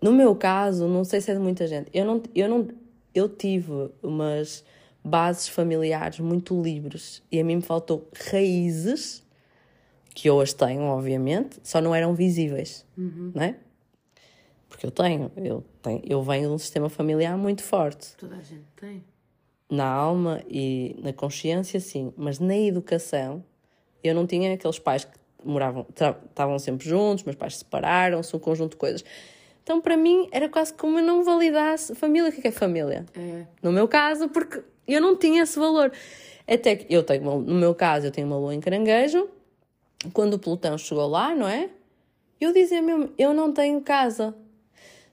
[0.00, 2.68] no meu caso, não sei se é de muita gente, eu não, eu não,
[3.14, 4.64] eu tive umas
[5.02, 9.26] bases familiares muito livres e a mim me faltou raízes
[10.14, 12.84] que eu as tenho, obviamente, só não eram visíveis,
[13.34, 13.56] não é?
[14.68, 18.42] Porque eu tenho, eu tenho, eu venho de um sistema familiar muito forte Toda a
[18.42, 19.02] gente tem.
[19.70, 23.44] na alma e na consciência, sim, mas na educação
[24.02, 28.72] eu não tinha aqueles pais que moravam, estavam sempre juntos, meus pais separaram-se, um conjunto
[28.72, 29.04] de coisas.
[29.62, 31.94] Então, para mim, era quase como eu não validasse.
[31.94, 33.04] Família, o que é, que é família?
[33.16, 33.44] É.
[33.62, 35.92] No meu caso, porque eu não tinha esse valor.
[36.46, 39.28] Até que eu tenho, uma- no meu caso, eu tenho uma lua em caranguejo.
[40.14, 41.68] Quando o pelotão chegou lá, não é?
[42.40, 44.34] Eu dizia mesmo, eu não tenho casa.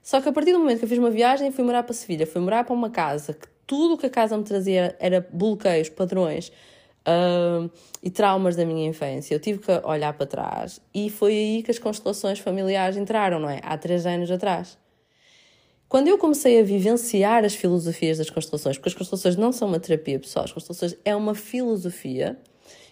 [0.02, 2.26] Só que a partir do momento que eu fiz uma viagem, fui morar para Sevilha,
[2.26, 5.88] fui morar para uma casa que tudo o que a casa me trazia era bloqueios,
[5.88, 6.52] padrões
[7.06, 7.70] hum,
[8.02, 9.34] e traumas da minha infância.
[9.34, 13.48] Eu tive que olhar para trás e foi aí que as constelações familiares entraram, não
[13.48, 13.60] é?
[13.62, 14.78] Há três anos atrás.
[15.88, 19.78] Quando eu comecei a vivenciar as filosofias das constelações, porque as constelações não são uma
[19.78, 22.36] terapia pessoal, as constelações é uma filosofia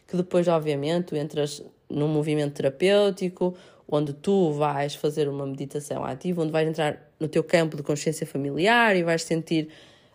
[0.07, 3.57] que depois, obviamente, entras num movimento terapêutico,
[3.89, 8.27] onde tu vais fazer uma meditação ativa, onde vais entrar no teu campo de consciência
[8.27, 9.69] familiar e vais sentir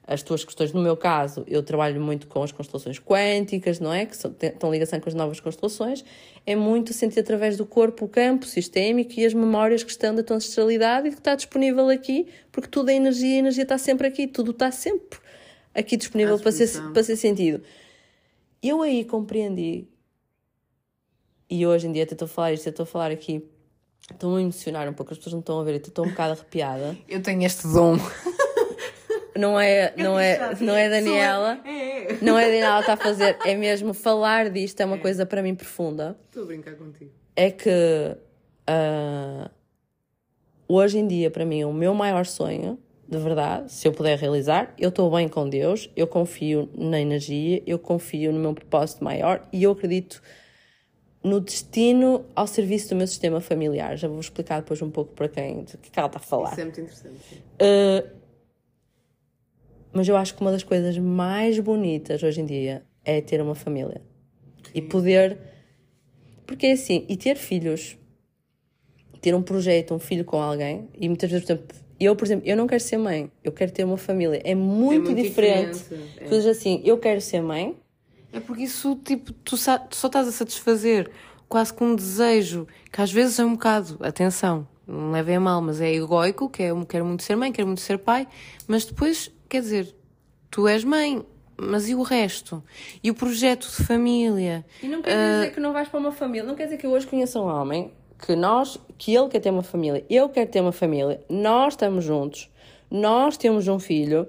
[0.09, 0.73] as tuas questões.
[0.73, 4.07] No meu caso, eu trabalho muito com as constelações quânticas, não é?
[4.07, 6.03] Que são, estão ligação com as novas constelações.
[6.47, 10.23] É muito sentir através do corpo o campo sistémico e as memórias que estão da
[10.23, 13.77] tua ancestralidade e que está disponível aqui, porque tudo é energia e a energia está
[13.77, 15.19] sempre aqui, tudo está sempre
[15.75, 17.61] aqui disponível para ser, para ser sentido.
[18.63, 19.87] Eu aí compreendi,
[21.47, 23.47] e hoje em dia até estou a falar isto, estou a falar aqui,
[24.11, 26.97] estou-me a emocionar um pouco, as pessoas não estão a ver, estou um bocado arrepiada.
[27.07, 27.99] Eu tenho este dom.
[29.39, 32.17] Não é, não é, não é Daniela, É.
[32.21, 35.41] não é Daniela que está a fazer, é mesmo falar disto, é uma coisa para
[35.41, 36.17] mim profunda.
[36.27, 37.11] Estou a brincar contigo.
[37.35, 37.69] É que
[38.67, 39.49] ah,
[40.67, 44.73] hoje em dia, para mim, o meu maior sonho, de verdade, se eu puder realizar,
[44.77, 49.41] eu estou bem com Deus, eu confio na energia, eu confio no meu propósito maior
[49.51, 50.21] e eu acredito
[51.23, 53.97] no destino ao serviço do meu sistema familiar.
[53.97, 56.21] Já vou explicar depois um pouco para quem, do que é que ela está a
[56.21, 56.51] falar.
[56.51, 57.15] Isso é muito interessante.
[57.29, 57.37] sim.
[57.37, 58.18] Uh,
[59.93, 63.55] mas eu acho que uma das coisas mais bonitas hoje em dia é ter uma
[63.55, 64.01] família
[64.73, 65.37] e poder.
[66.45, 67.97] Porque é assim, e ter filhos,
[69.21, 72.47] ter um projeto, um filho com alguém, e muitas vezes, por exemplo, eu, por exemplo,
[72.47, 74.41] eu não quero ser mãe, eu quero ter uma família.
[74.43, 75.77] É muito, muito diferente.
[75.77, 76.23] diferente, é.
[76.23, 77.75] Tu dizes assim, eu quero ser mãe,
[78.31, 81.09] É porque isso, tipo, tu, tu só estás a satisfazer
[81.47, 85.61] quase com um desejo, que às vezes é um bocado, atenção, não levem a mal,
[85.61, 88.27] mas é egoico, que é, quero muito ser mãe, quero muito ser pai,
[88.67, 89.95] mas depois, quer dizer,
[90.49, 91.25] tu és mãe,
[91.57, 92.63] mas e o resto?
[93.03, 94.65] E o projeto de família?
[94.81, 96.47] E não quer dizer que não vais para uma família.
[96.47, 97.91] Não quer dizer que eu hoje conheça um homem
[98.25, 102.03] que nós, que ele quer ter uma família, eu quero ter uma família, nós estamos
[102.03, 102.49] juntos,
[102.91, 104.27] nós temos um filho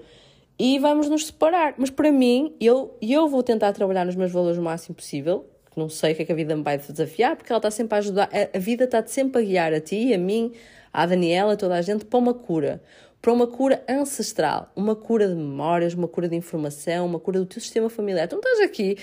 [0.59, 1.75] e vamos nos separar.
[1.77, 5.47] Mas para mim, eu, eu vou tentar trabalhar nos meus valores o máximo possível.
[5.77, 7.95] Não sei o que é que a vida me vai desafiar, porque ela está sempre
[7.95, 10.53] a ajudar, a, a vida está sempre a guiar a ti, a mim,
[10.93, 12.83] à Daniela, a toda a gente, para uma cura.
[13.21, 17.47] Para uma cura ancestral, uma cura de memórias, uma cura de informação, uma cura do
[17.47, 18.27] teu sistema familiar.
[18.27, 18.97] Tu não estás aqui,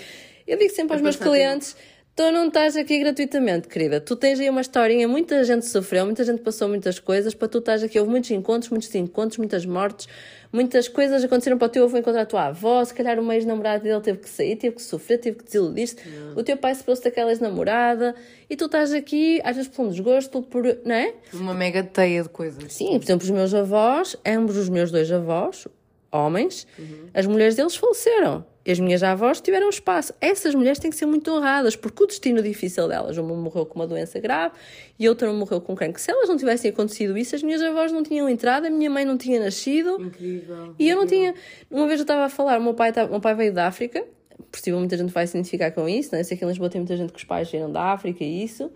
[0.47, 1.75] eu digo sempre aos meus passar clientes,
[2.15, 4.01] tu não estás aqui gratuitamente, querida.
[4.01, 7.59] Tu tens aí uma historinha, muita gente sofreu, muita gente passou muitas coisas, para tu
[7.59, 10.07] estás aqui, houve muitos encontros, muitos encontros, muitas mortes,
[10.51, 13.83] muitas coisas aconteceram para o teu avô encontrar a tua avó, se calhar uma ex-namorada
[13.83, 15.95] dele teve que sair, teve que sofrer, teve que desiludir-se,
[16.35, 18.15] o teu pai separou-se daquela ex-namorada,
[18.49, 21.13] e tu estás aqui, às vezes por um desgosto, por, não é?
[21.33, 22.73] Uma mega teia de coisas.
[22.73, 25.67] Sim, por exemplo, os meus avós, ambos os meus dois avós,
[26.11, 26.65] homens,
[27.13, 28.45] as mulheres deles faleceram.
[28.67, 30.13] E as minhas avós tiveram espaço.
[30.19, 33.79] Essas mulheres têm que ser muito honradas, porque o destino difícil delas, uma morreu com
[33.79, 34.55] uma doença grave
[34.99, 36.01] e outra morreu com cancro.
[36.01, 39.05] Se elas não tivessem acontecido isso, as minhas avós não tinham entrado, a minha mãe
[39.05, 40.01] não tinha nascido.
[40.01, 40.75] Incrível.
[40.77, 41.33] E eu não tinha.
[41.71, 44.03] Uma vez eu estava a falar, o meu pai, o meu pai veio da África,
[44.51, 46.23] possível muita gente vai se identificar com isso, não é?
[46.23, 48.69] Sei que em Lisboa tem muita gente que os pais vieram da África e isso.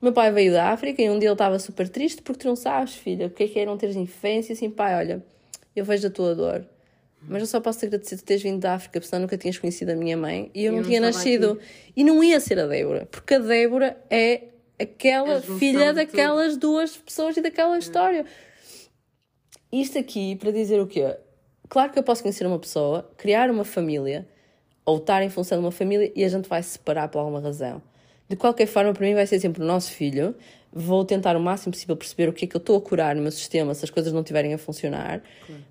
[0.00, 2.56] Meu pai veio da África e um dia ele estava super triste porque tu não
[2.56, 4.52] sabes, filha, o que é que é não teres infância.
[4.52, 5.24] Assim, pai, olha,
[5.76, 6.66] eu vejo a tua dor,
[7.28, 9.58] mas eu só posso te agradecer tu teres vindo da África, porque senão nunca tinhas
[9.58, 11.58] conhecido a minha mãe e eu, não, não tinha nascido.
[11.96, 14.48] E não ia ser a Débora, porque a Débora é
[14.80, 18.24] aquela filha de daquelas duas pessoas e daquela história.
[19.70, 21.16] Isto aqui para dizer o quê?
[21.68, 24.28] Claro que eu posso conhecer uma pessoa, criar uma família,
[24.84, 27.40] ou estar em função de uma família e a gente vai se separar por alguma
[27.40, 27.80] razão.
[28.28, 30.34] De qualquer forma, para mim vai ser sempre o nosso filho.
[30.72, 33.22] Vou tentar o máximo possível perceber o que é que eu estou a curar no
[33.22, 35.22] meu sistema se as coisas não estiverem a funcionar.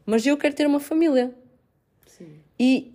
[0.06, 1.34] Mas eu quero ter uma família.
[2.64, 2.94] E,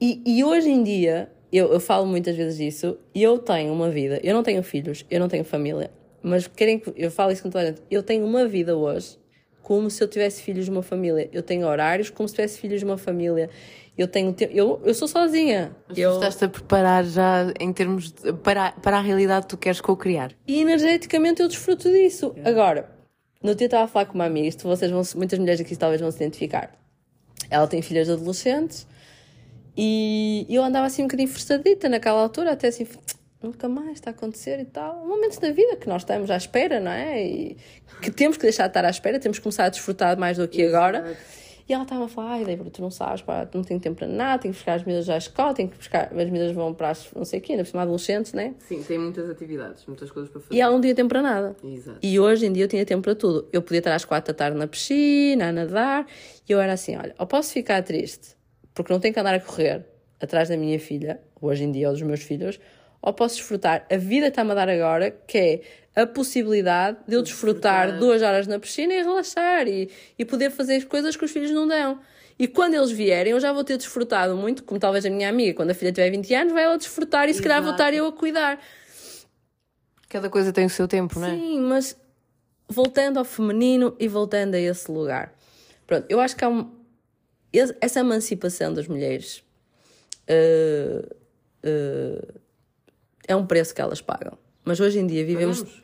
[0.00, 4.18] e, e hoje em dia, eu, eu falo muitas vezes disso, eu tenho uma vida,
[4.24, 7.48] eu não tenho filhos, eu não tenho família, mas querem que eu falo isso com
[7.48, 9.16] toda a gente, eu tenho uma vida hoje
[9.62, 12.80] como se eu tivesse filhos de uma família, eu tenho horários como se tivesse filhos
[12.80, 13.48] de uma família,
[13.96, 15.76] eu tenho eu, eu sou sozinha.
[15.88, 19.56] Mas Eu, estás-te a preparar já em termos de, para, para a realidade que tu
[19.56, 20.32] queres co-criar.
[20.44, 22.34] E energeticamente eu desfruto disso.
[22.44, 22.90] Agora,
[23.40, 26.00] no dia estava a falar com uma amiga, isto vocês vão, muitas mulheres aqui talvez
[26.00, 26.76] vão se identificar.
[27.48, 28.88] Ela tem filhas adolescentes
[29.76, 32.86] e eu andava assim um bocadinho frustradita naquela altura, até assim,
[33.42, 35.06] nunca mais está a acontecer e tal.
[35.06, 37.26] Momentos da vida que nós estamos à espera, não é?
[37.26, 37.56] E
[38.00, 40.48] que temos que deixar de estar à espera, temos que começar a desfrutar mais do
[40.48, 41.16] que agora.
[41.66, 44.06] E ela estava a falar, ai, Débora, tu não sabes, pá, não tenho tempo para
[44.06, 46.90] nada, tenho que buscar as miúdas à escola, tenho que buscar, as miúdas vão para
[46.90, 48.54] as, não sei o quê, ainda por cima adolescentes, né?
[48.68, 50.54] Sim, tem muitas atividades, muitas coisas para fazer.
[50.54, 51.56] E ela não tinha tempo para nada.
[51.64, 51.98] Exato.
[52.02, 53.48] E hoje em dia eu tinha tempo para tudo.
[53.50, 56.06] Eu podia estar às quatro da tarde na piscina, a nadar,
[56.46, 58.36] e eu era assim, olha, ou posso ficar triste,
[58.74, 59.84] porque não tenho que andar a correr
[60.20, 62.58] atrás da minha filha, hoje em dia, ou dos meus filhos,
[63.00, 65.60] ou posso desfrutar a vida que está-me a dar agora, que é
[66.02, 67.98] a possibilidade de eu desfrutar, Desfrutar.
[68.00, 71.50] duas horas na piscina e relaxar e, e poder fazer as coisas que os filhos
[71.50, 72.00] não dão.
[72.36, 75.54] E quando eles vierem, eu já vou ter desfrutado muito, como talvez a minha amiga,
[75.54, 78.06] quando a filha tiver 20 anos, vai ela desfrutar e se calhar vou estar eu
[78.06, 78.58] a cuidar.
[80.08, 81.30] Cada coisa tem o seu tempo, não é?
[81.30, 81.96] Sim, mas
[82.68, 85.32] voltando ao feminino e voltando a esse lugar.
[85.86, 86.70] Pronto, eu acho que há um,
[87.80, 89.44] essa emancipação das mulheres
[90.26, 91.06] eh,
[91.62, 92.34] eh,
[93.26, 94.38] é um preço que elas pagam.
[94.64, 95.58] Mas hoje em dia vivemos.
[95.58, 95.82] Vamos,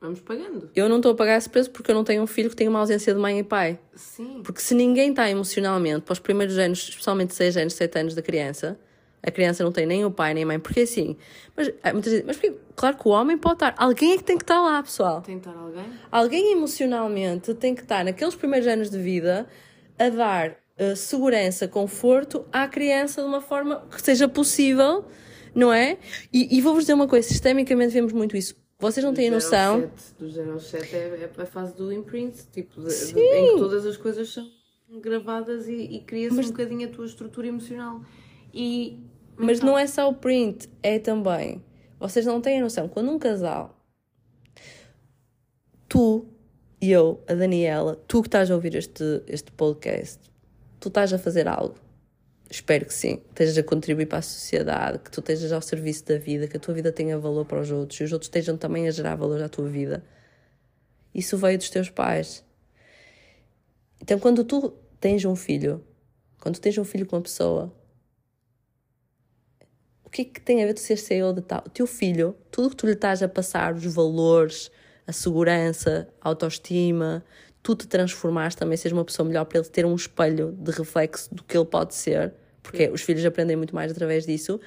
[0.00, 0.70] vamos pagando.
[0.74, 2.70] Eu não estou a pagar esse preço porque eu não tenho um filho que tenha
[2.70, 3.78] uma ausência de mãe e pai.
[3.94, 4.42] Sim.
[4.44, 8.22] Porque se ninguém está emocionalmente para os primeiros anos, especialmente 6 anos, 7 anos da
[8.22, 8.78] criança,
[9.22, 11.16] a criança não tem nem o pai nem a mãe, porque assim.
[11.56, 13.74] Mas, ah, muitas vezes, mas porque, claro que o homem pode estar.
[13.76, 15.22] Alguém é que tem que estar lá, pessoal.
[15.22, 15.84] Tentar alguém?
[16.10, 19.48] Alguém emocionalmente tem que estar naqueles primeiros anos de vida
[19.98, 25.04] a dar eh, segurança, conforto à criança de uma forma que seja possível,
[25.54, 25.98] não é?
[26.32, 28.54] E, e vou-vos dizer uma coisa: sistemicamente vemos muito isso.
[28.80, 29.90] Vocês não têm noção.
[30.18, 30.98] Do 0 ao 7 é,
[31.36, 34.48] é a fase do imprint, tipo, de- de- em que todas as coisas são
[35.00, 38.00] gravadas e, e cria-se um bocadinho a tua estrutura emocional.
[38.54, 39.00] E.
[39.36, 41.62] Mas não é só o print, é também.
[42.00, 42.88] Vocês não têm noção.
[42.88, 43.76] Quando um casal,
[45.88, 46.26] tu
[46.80, 50.20] e eu, a Daniela, tu que estás a ouvir este, este podcast,
[50.80, 51.74] tu estás a fazer algo.
[52.50, 53.22] Espero que sim.
[53.28, 56.60] Estejas a contribuir para a sociedade, que tu estejas ao serviço da vida, que a
[56.60, 59.42] tua vida tenha valor para os outros e os outros estejam também a gerar valor
[59.42, 60.02] à tua vida.
[61.14, 62.44] Isso veio dos teus pais.
[64.00, 65.84] Então, quando tu tens um filho,
[66.40, 67.72] quando tens um filho com uma pessoa,
[70.04, 71.62] o que é que tem a ver tu ser CEO de tal?
[71.66, 74.70] O teu filho, tudo que tu lhe estás a passar, os valores,
[75.06, 77.22] a segurança, a autoestima,
[77.68, 81.34] tu te transformaste também, seres uma pessoa melhor para ele ter um espelho de reflexo
[81.34, 84.58] do que ele pode ser, porque os filhos aprendem muito mais através disso.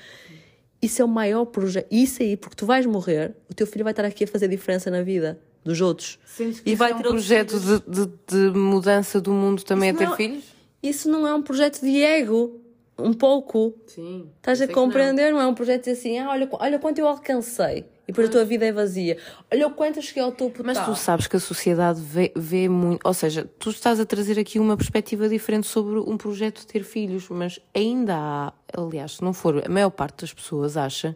[0.81, 1.87] Isso é o maior projeto.
[1.91, 4.89] Isso aí, porque tu vais morrer, o teu filho vai estar aqui a fazer diferença
[4.91, 6.19] na vida dos outros.
[6.65, 9.97] E vai é um ter outros projeto de, de, de mudança do mundo também Isso
[9.97, 10.43] a ter não- filhos?
[10.81, 12.59] Isso não é um projeto de ego,
[12.97, 13.75] um pouco.
[13.85, 14.27] Sim.
[14.37, 14.83] Estás a que não.
[14.83, 15.31] compreender?
[15.31, 15.39] Não.
[15.39, 17.85] é um projeto de assim, ah, olha, olha quanto eu alcancei.
[18.11, 19.17] E depois a tua vida é vazia.
[19.49, 20.87] Olha o quanto eu cheguei ao topo Mas tal.
[20.87, 22.99] tu sabes que a sociedade vê, vê muito.
[23.07, 26.83] Ou seja, tu estás a trazer aqui uma perspectiva diferente sobre um projeto de ter
[26.83, 31.15] filhos, mas ainda há, aliás, se não for, a maior parte das pessoas acha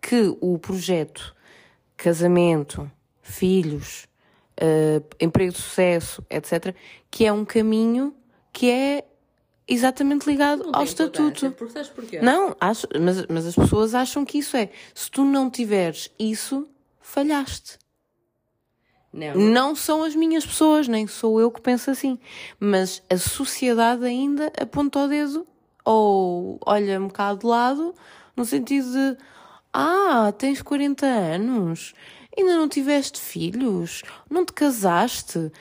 [0.00, 1.32] que o projeto
[1.96, 2.90] casamento,
[3.22, 4.08] filhos,
[4.56, 6.74] eh, emprego de sucesso, etc.,
[7.08, 8.12] que é um caminho
[8.52, 9.04] que é
[9.66, 11.50] exatamente ligado Não ao estatuto.
[11.52, 12.20] Porque sabes porquê?
[12.20, 14.70] Não, acho, mas, mas as pessoas acham que isso é.
[14.94, 16.68] Se tu não tiveres isso,
[17.00, 17.78] falhaste.
[19.12, 19.34] Não.
[19.34, 22.18] Não são as minhas pessoas, nem sou eu que penso assim.
[22.58, 25.46] Mas a sociedade ainda aponta o dedo
[25.84, 27.94] ou olha um bocado de lado,
[28.36, 29.18] no sentido de:
[29.72, 31.92] Ah, tens 40 anos,
[32.36, 35.52] ainda não tiveste filhos, não te casaste.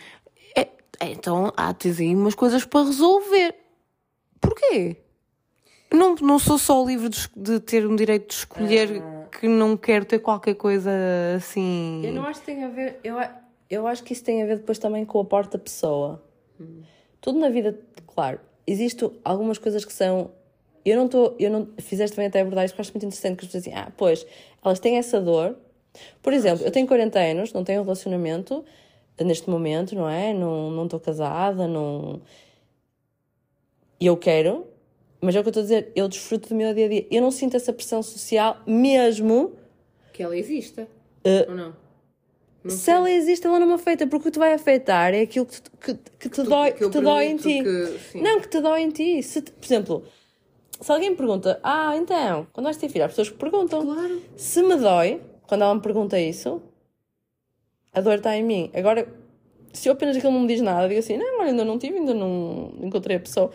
[0.56, 0.70] É,
[1.02, 3.61] então há tens aí umas coisas para resolver.
[4.42, 4.98] Porquê?
[5.94, 9.04] Não, não sou só livre de, de ter um direito de escolher
[9.40, 10.90] que não quero ter qualquer coisa
[11.36, 12.02] assim.
[12.06, 13.00] Eu não acho que tem a ver.
[13.04, 15.60] Eu, a- eu acho que isso tem a ver depois também com o aporte da
[15.60, 16.22] pessoa.
[17.20, 17.78] Tudo na vida,
[18.08, 20.32] claro, existem algumas coisas que são.
[20.84, 21.36] Eu não estou.
[21.40, 21.68] Eu não.
[21.78, 23.92] Fizeste bem até abordar isso, porque eu acho muito interessante que as pessoas dizem, ah,
[23.96, 24.26] pois,
[24.64, 25.56] elas têm essa dor.
[26.22, 28.64] Por exemplo, eu tenho 40 anos, não tenho um relacionamento
[29.20, 30.34] neste momento, não é?
[30.34, 32.22] Não não estou casada, não.
[34.02, 34.66] E eu quero,
[35.22, 37.08] mas é o que eu estou a dizer, eu desfruto do meu dia a dia.
[37.12, 39.54] Eu não sinto essa pressão social, mesmo
[40.12, 40.88] Que ela exista.
[41.48, 41.76] Ou não?
[42.68, 45.46] se ela existe, ela não me afeta, porque o que te vai afetar é aquilo
[45.48, 47.64] que te, que, que te dói, que eu te dói em ti.
[47.64, 49.22] que- não, que te dói em ti.
[49.24, 50.04] Se, te- por exemplo,
[50.80, 53.84] se alguém me pergunta, ah, então, quando vais ter filho, há pessoas que perguntam.
[53.84, 54.22] Claro.
[54.36, 56.62] Se me dói, quando ela me pergunta isso,
[57.94, 58.70] a dor está em mim.
[58.76, 59.08] Agora,
[59.74, 61.98] se eu apenas aquilo não me diz nada, digo assim, não, olha, ainda não tive,
[61.98, 63.52] ainda não encontrei a pessoa.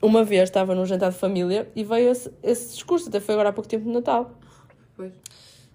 [0.00, 3.48] Uma vez estava num jantar de família e veio esse, esse discurso, até foi agora
[3.48, 4.30] há pouco tempo de Natal
[4.96, 5.12] Pois.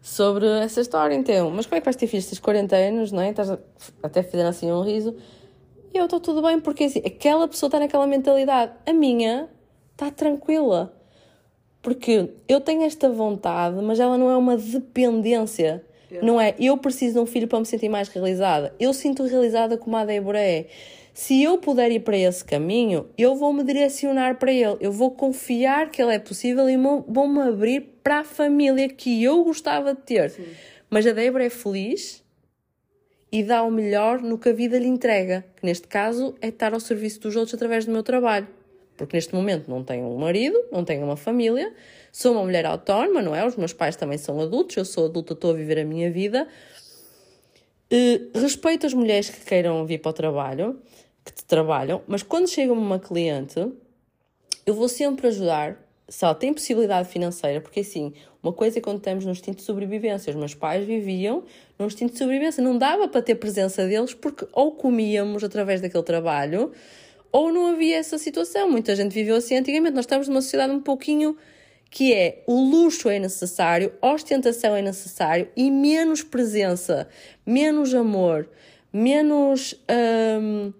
[0.01, 1.49] sobre essa história, então.
[1.51, 2.25] Mas como é que vais ter filhos?
[2.27, 3.29] Tens 40 anos, não é?
[3.31, 3.59] Estás a-
[4.01, 5.15] até fizeram assim um riso.
[5.93, 8.71] E eu estou tudo bem, porque assim, aquela pessoa está naquela mentalidade.
[8.85, 9.49] A minha
[9.91, 10.93] está tranquila.
[11.81, 15.83] Porque eu tenho esta vontade, mas ela não é uma dependência.
[16.21, 18.73] Não é, eu preciso de um filho para me sentir mais realizada.
[18.79, 20.67] Eu sinto realizada como a Débora é.
[21.13, 24.77] Se eu puder ir para esse caminho, eu vou me direcionar para ele.
[24.79, 29.43] Eu vou confiar que ele é possível e vou-me abrir para a família que eu
[29.43, 30.31] gostava de ter.
[30.31, 30.45] Sim.
[30.89, 32.23] Mas a Débora é feliz
[33.31, 36.73] e dá o melhor no que a vida lhe entrega, que neste caso é estar
[36.73, 38.47] ao serviço dos outros através do meu trabalho.
[38.97, 41.73] Porque neste momento não tenho um marido, não tenho uma família,
[42.11, 43.45] sou uma mulher autónoma, não é?
[43.45, 46.47] Os meus pais também são adultos, eu sou adulta, estou a viver a minha vida.
[47.91, 50.79] Uh, respeito as mulheres que queiram vir para o trabalho,
[51.23, 53.59] que te trabalham, mas quando chega uma cliente,
[54.65, 55.77] eu vou sempre ajudar
[56.07, 59.63] se ela tem possibilidade financeira, porque assim, uma coisa é quando estamos no instinto de
[59.63, 60.29] sobrevivência.
[60.29, 61.43] Os meus pais viviam
[61.79, 62.61] no instinto de sobrevivência.
[62.61, 66.71] Não dava para ter presença deles porque ou comíamos através daquele trabalho
[67.33, 68.69] ou não havia essa situação.
[68.69, 69.95] Muita gente viveu assim antigamente.
[69.95, 71.35] Nós estamos numa sociedade um pouquinho
[71.89, 77.07] que é o luxo é necessário, ostentação é necessário e menos presença,
[77.45, 78.47] menos amor,
[78.91, 79.75] menos.
[80.41, 80.73] Hum,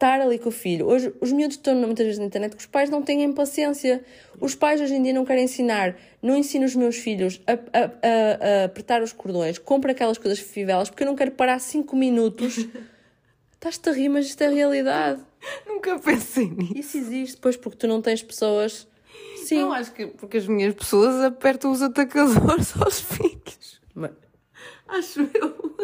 [0.00, 0.86] estar ali com o filho.
[0.86, 4.02] Hoje, os miúdos estão muitas vezes na internet que os pais não têm paciência.
[4.40, 5.94] Os pais hoje em dia não querem ensinar.
[6.22, 10.38] Não ensino os meus filhos a, a, a, a apertar os cordões, compra aquelas coisas
[10.38, 12.66] fivelas, porque eu não quero parar 5 minutos.
[13.60, 15.22] Estás-te a rir, mas isto é realidade.
[15.66, 16.72] Nunca pensei nisso.
[16.78, 18.88] Isso existe, pois, porque tu não tens pessoas.
[19.36, 19.60] Sim.
[19.60, 23.82] Não, acho que porque as minhas pessoas apertam os atacadores aos filhos.
[23.94, 24.12] Mas...
[24.88, 25.76] Acho eu.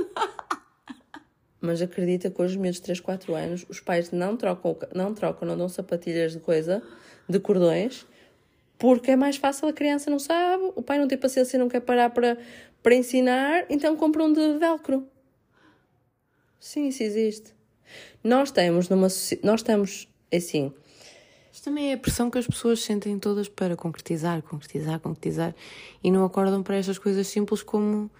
[1.60, 5.46] Mas acredita que hoje, meus de 3, 4 anos, os pais não trocam, não trocam,
[5.46, 6.82] não dão sapatilhas de coisa,
[7.28, 8.06] de cordões,
[8.78, 11.68] porque é mais fácil, a criança não sabe, o pai não tem paciência e não
[11.68, 12.38] quer parar para,
[12.82, 15.06] para ensinar, então compram de velcro.
[16.58, 17.55] Sim, isso existe.
[18.26, 19.06] Nós temos numa
[19.42, 20.72] nós estamos assim.
[21.52, 25.54] Isto também é a pressão que as pessoas sentem todas para concretizar, concretizar, concretizar
[26.02, 28.10] e não acordam para estas coisas simples como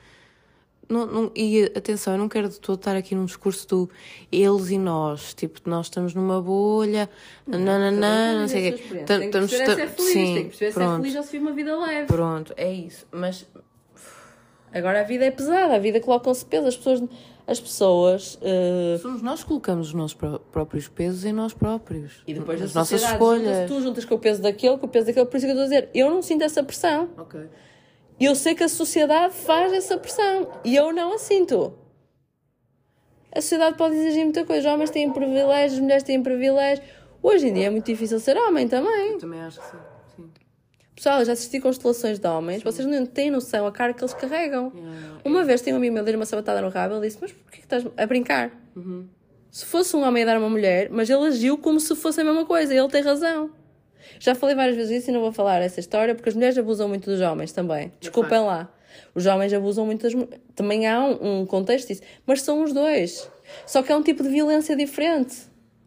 [0.89, 3.91] não, não, e atenção, eu não quero de todo estar aqui num discurso do
[4.31, 7.11] eles e nós, tipo, nós estamos numa bolha,
[7.45, 9.03] não, não, não, não sei o quê.
[9.05, 11.77] Tem que perceber ser feliz, sim, tem que ser feliz ou se vive uma vida
[11.77, 12.07] leve.
[12.07, 13.05] Pronto, é isso.
[13.11, 13.45] Mas
[14.73, 17.03] agora a vida é pesada, a vida coloca-se peso, as pessoas.
[17.47, 18.37] As pessoas.
[18.37, 18.99] Uh...
[18.99, 20.17] Somos nós que colocamos os nossos
[20.51, 22.23] próprios pesos em nós próprios.
[22.27, 23.69] E depois as nossas escolhas.
[23.69, 25.63] tu juntas com o peso daquele, com o peso daquele, por isso que eu estou
[25.63, 27.09] a dizer, eu não sinto essa pressão.
[27.17, 27.41] Ok.
[28.19, 31.75] Eu sei que a sociedade faz essa pressão e eu não a sinto.
[33.31, 34.67] A sociedade pode exigir muita coisa.
[34.67, 36.87] Os homens têm privilégios, as mulheres têm privilégios.
[37.23, 39.13] Hoje em dia é muito difícil ser homem também.
[39.13, 39.77] Eu também acho que sim.
[40.97, 42.65] Pessoal, eu já assisti constelações de homens, sim.
[42.65, 44.73] vocês não têm noção a cara que eles carregam.
[44.75, 45.21] Yeah.
[45.27, 47.53] Uma vez tem um amigo meu dar uma sabatada no rabo, ele disse: Mas por
[47.53, 48.51] que estás a brincar?
[48.75, 49.07] Uhum.
[49.51, 52.25] Se fosse um homem a dar uma mulher, mas ele agiu como se fosse a
[52.25, 53.51] mesma coisa, e ele tem razão.
[54.19, 56.89] Já falei várias vezes isso e não vou falar essa história porque as mulheres abusam
[56.89, 57.93] muito dos homens também.
[58.01, 58.73] Desculpem lá.
[59.15, 60.41] Os homens abusam muito das mulheres.
[60.55, 62.03] Também há um, um contexto disso.
[62.25, 63.31] Mas são os dois.
[63.67, 65.37] Só que é um tipo de violência diferente.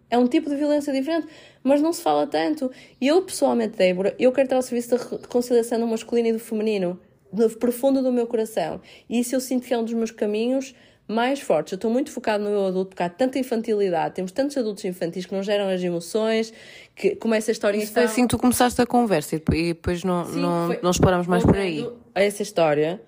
[0.09, 1.27] É um tipo de violência diferente,
[1.63, 2.71] mas não se fala tanto.
[2.99, 6.39] E eu, pessoalmente, Débora, eu quero estar ao serviço da conciliação do masculino e do
[6.39, 6.99] feminino,
[7.31, 8.81] no profundo do meu coração.
[9.09, 10.73] E isso eu sinto que é um dos meus caminhos
[11.07, 11.73] mais fortes.
[11.73, 15.25] Eu estou muito focado no eu adulto porque há tanta infantilidade, temos tantos adultos infantis
[15.25, 16.53] que não geram as emoções,
[16.95, 20.25] que começa a história Isso foi assim que tu começaste a conversa e depois não,
[20.25, 20.79] Sim, não, foi...
[20.83, 21.89] não exploramos mais por aí.
[22.13, 23.01] Essa história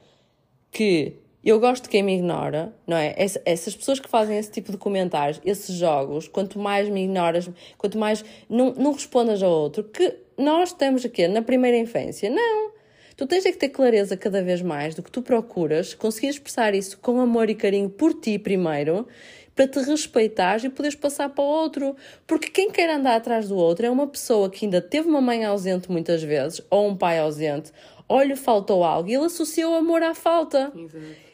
[0.72, 1.14] que
[1.49, 3.15] eu gosto de quem me ignora, não é?
[3.17, 7.97] Essas pessoas que fazem esse tipo de comentários, esses jogos, quanto mais me ignoras, quanto
[7.97, 12.30] mais não, não respondas ao outro, que nós estamos aqui na primeira infância.
[12.30, 12.71] Não!
[13.17, 16.73] Tu tens é que ter clareza cada vez mais do que tu procuras, conseguir expressar
[16.73, 19.08] isso com amor e carinho por ti primeiro,
[19.56, 21.95] para te respeitares e poderes passar para o outro.
[22.25, 25.43] Porque quem quer andar atrás do outro é uma pessoa que ainda teve uma mãe
[25.45, 27.71] ausente muitas vezes, ou um pai ausente,
[28.08, 30.71] ou lhe faltou algo, e ele associa o amor à falta.
[30.75, 31.31] Exato.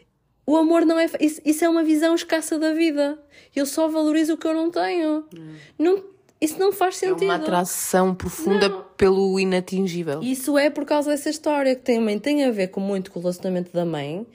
[0.48, 1.08] O amor não é.
[1.20, 3.20] Isso, isso, é uma visão escassa da vida.
[3.54, 5.26] Eu só valorizo o que eu não tenho.
[5.38, 5.56] Hum.
[5.78, 6.04] Não
[6.40, 7.24] isso não faz sentido.
[7.24, 8.86] É uma atração profunda não.
[8.96, 10.22] pelo inatingível.
[10.22, 13.22] Isso é por causa dessa história que também tem a ver com muito com o
[13.22, 14.26] relacionamento da mãe,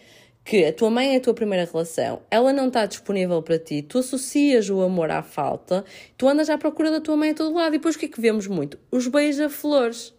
[0.44, 3.82] que a tua mãe é a tua primeira relação, ela não está disponível para ti,
[3.82, 5.84] tu associas o amor à falta,
[6.16, 7.74] tu andas à procura da tua mãe a todo lado.
[7.74, 8.78] E depois o que é que vemos muito?
[8.90, 10.12] Os beija-flores.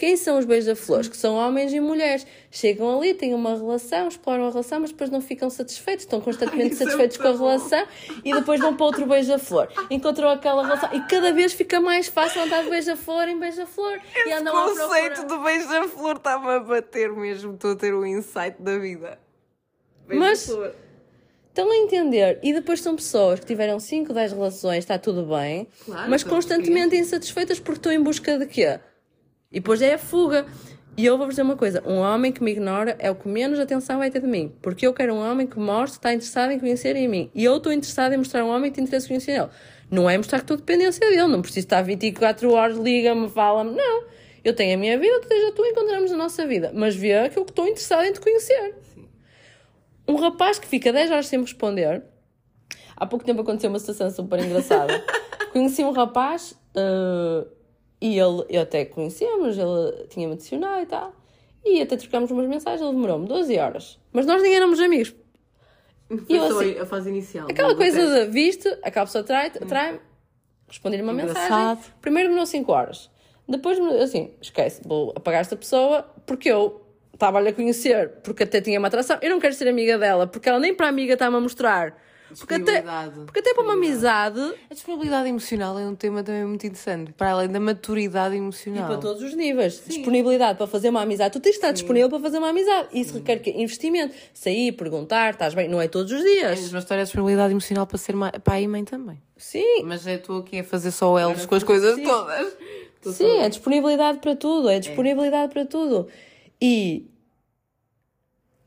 [0.00, 1.08] Quem são os beija-flores?
[1.08, 2.26] Que são homens e mulheres.
[2.50, 6.68] Chegam ali, têm uma relação, exploram a relação, mas depois não ficam satisfeitos, estão constantemente
[6.68, 7.86] Ai, é satisfeitos é com a relação
[8.24, 9.68] e depois vão para outro beija-flor.
[9.90, 14.00] Encontram aquela relação e cada vez fica mais fácil andar de beija-flor em beija-flor.
[14.16, 18.56] Esse e conceito do beija-flor estava a bater mesmo, estou a ter o um insight
[18.58, 19.18] da vida.
[20.08, 20.48] Mas
[21.48, 22.38] estão a entender.
[22.42, 26.96] E depois são pessoas que tiveram 5, 10 relações, está tudo bem, claro, mas constantemente
[26.96, 28.80] insatisfeitas porque estão em busca de quê?
[29.50, 30.46] E depois é a fuga.
[30.96, 33.58] E eu vou dizer uma coisa: um homem que me ignora é o que menos
[33.58, 34.54] atenção vai ter de mim.
[34.62, 37.30] Porque eu quero um homem que mostre que está interessado em conhecer em mim.
[37.34, 39.50] E eu estou interessado em mostrar um homem que tem interesse em conhecer nele.
[39.90, 41.26] Não é mostrar que estou dependência dele.
[41.26, 43.72] Não preciso estar 24 horas, liga-me, fala-me.
[43.72, 44.04] Não.
[44.42, 46.70] Eu tenho a minha vida, tu tens a tua, encontramos a nossa vida.
[46.74, 48.74] Mas vê que eu estou interessado em te conhecer.
[48.94, 49.08] Sim.
[50.08, 52.02] Um rapaz que fica 10 horas sem me responder.
[52.96, 55.04] Há pouco tempo aconteceu uma situação super engraçada.
[55.52, 56.52] Conheci um rapaz.
[56.74, 57.59] Uh,
[58.00, 61.12] e ele, eu até conhecemos, ele tinha-me adicionado e tal.
[61.64, 63.98] E até trocámos umas mensagens, ele demorou-me 12 horas.
[64.12, 65.14] Mas nós nem éramos amigos.
[66.08, 67.46] Foi eu, assim, a fase inicial.
[67.48, 70.00] Aquela coisa de viste, aquela pessoa trai, trai
[70.66, 71.42] responder-lhe uma Engraçado.
[71.42, 71.92] mensagem.
[72.00, 73.10] Primeiro demorou 5 horas.
[73.46, 76.80] Depois, assim, esquece, vou apagar esta pessoa porque eu
[77.12, 79.18] estava-lhe a conhecer, porque até tinha uma atração.
[79.20, 81.96] Eu não quero ser amiga dela, porque ela nem para amiga está-me a mostrar
[82.38, 82.82] porque até,
[83.26, 84.40] porque até para uma amizade.
[84.70, 88.84] A disponibilidade emocional é um tema também muito interessante, para além da maturidade emocional.
[88.84, 89.74] E para todos os níveis.
[89.74, 89.88] Sim.
[89.88, 91.32] Disponibilidade para fazer uma amizade.
[91.32, 91.74] Tu tens de estar Sim.
[91.74, 92.88] disponível para fazer uma amizade.
[92.92, 93.18] Isso Sim.
[93.18, 94.14] requer que investimento.
[94.32, 96.44] Sair, perguntar, estás bem, não é todos os dias.
[96.44, 98.14] É a mesma história a disponibilidade emocional para ser
[98.44, 99.20] pai e mãe também.
[99.36, 99.82] Sim.
[99.84, 102.04] Mas é tu aqui a fazer só eles com as coisas Sim.
[102.04, 102.56] todas.
[103.02, 104.68] Sim, é disponibilidade para tudo.
[104.68, 105.48] É disponibilidade é.
[105.48, 106.08] para tudo.
[106.60, 107.06] E.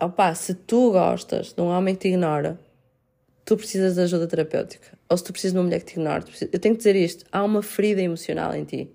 [0.02, 2.60] Opa, se tu gostas de um homem que te ignora,
[3.46, 4.98] tu precisas de ajuda terapêutica.
[5.10, 6.24] Ou se tu precisas de uma mulher que te ignore.
[6.52, 7.26] Eu tenho que dizer isto.
[7.32, 8.90] Há uma ferida emocional em ti.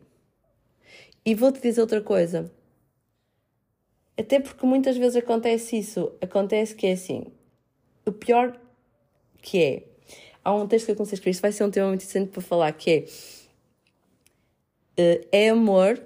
[1.24, 2.50] E vou-te dizer outra coisa.
[4.18, 6.12] Até porque muitas vezes acontece isso.
[6.20, 7.26] Acontece que é assim.
[8.06, 8.58] O pior
[9.42, 9.82] que é.
[10.42, 11.32] Há um texto que eu comecei a escrever.
[11.32, 12.72] Isto vai ser um tema muito interessante para falar.
[12.72, 13.06] Que
[14.96, 15.20] é.
[15.20, 16.02] Uh, é amor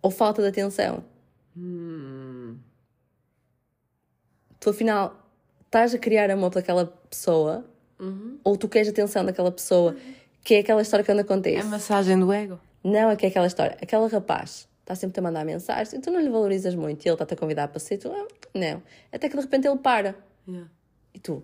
[0.00, 1.04] ou falta de atenção?
[1.56, 2.56] Hum.
[4.60, 5.23] Tu afinal
[5.74, 7.64] estás a criar amor pelaquela pessoa
[7.98, 8.38] uhum.
[8.44, 10.14] ou tu queres atenção daquela pessoa, uhum.
[10.44, 11.56] que é aquela história que anda acontece.
[11.56, 12.60] É a massagem do ego.
[12.84, 13.76] Não, é que é aquela história.
[13.82, 17.14] Aquele rapaz está sempre a mandar mensagens e tu não lhe valorizas muito e ele
[17.14, 18.82] está-te a convidar para sair, tu ah, não.
[19.12, 20.14] Até que de repente ele para.
[20.46, 20.70] Yeah.
[21.12, 21.42] E tu?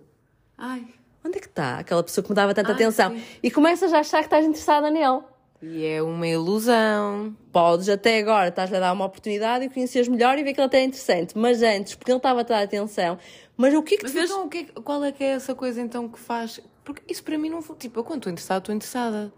[0.57, 0.85] Ai.
[1.25, 3.11] Onde é que está aquela pessoa que me dava tanta Ai, atenção?
[3.11, 3.23] Sim.
[3.43, 5.21] E começas a achar que estás interessada nele.
[5.61, 7.35] E é uma ilusão.
[7.51, 10.65] Podes até agora, estás-lhe a dar uma oportunidade e conheces melhor e ver que ele
[10.65, 11.37] até é interessante.
[11.37, 13.17] Mas antes, porque ele estava a dar atenção.
[13.55, 14.29] Mas o que é que Mas te fez...
[14.31, 16.59] então, o que é, qual é que é essa coisa então que faz...
[16.83, 17.75] Porque isso para mim não foi...
[17.75, 19.31] Tipo, eu quando estou interessada, estou interessada.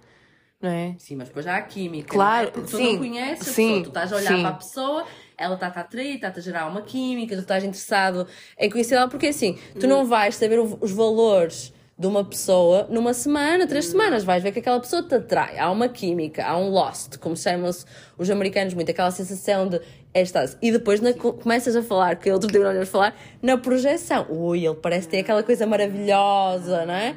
[0.62, 0.96] Não é?
[0.98, 2.08] Sim, mas depois já há química.
[2.08, 2.52] Claro, não é?
[2.52, 4.42] Porque sim, tu não conheces sim, pessoa, tu estás a olhar sim.
[4.42, 5.06] para a pessoa,
[5.38, 8.26] ela está-te a atrair, está-te a gerar uma química, tu estás interessado
[8.58, 13.14] em conhecer ela, porque assim, tu não vais saber os valores de uma pessoa numa
[13.14, 14.24] semana, três semanas.
[14.24, 15.58] Vais ver que aquela pessoa te atrai.
[15.58, 17.86] Há uma química, há um lost, como chamam-se
[18.18, 19.80] os americanos muito, aquela sensação de
[20.14, 20.58] estás.
[20.62, 24.28] E depois na, começas a falar, que outros devem a falar, na projeção.
[24.30, 27.16] Ui, ele parece ter aquela coisa maravilhosa, não é?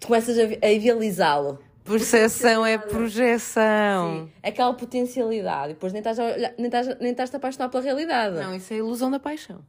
[0.00, 1.58] Tu começas a, a idealizá-lo.
[1.84, 4.24] Percepção é projeção.
[4.24, 5.72] Sim, aquela potencialidade.
[5.72, 8.36] E depois nem estás, a olhar, nem, estás, nem estás a apaixonar pela realidade.
[8.36, 9.60] Não, isso é a ilusão da paixão.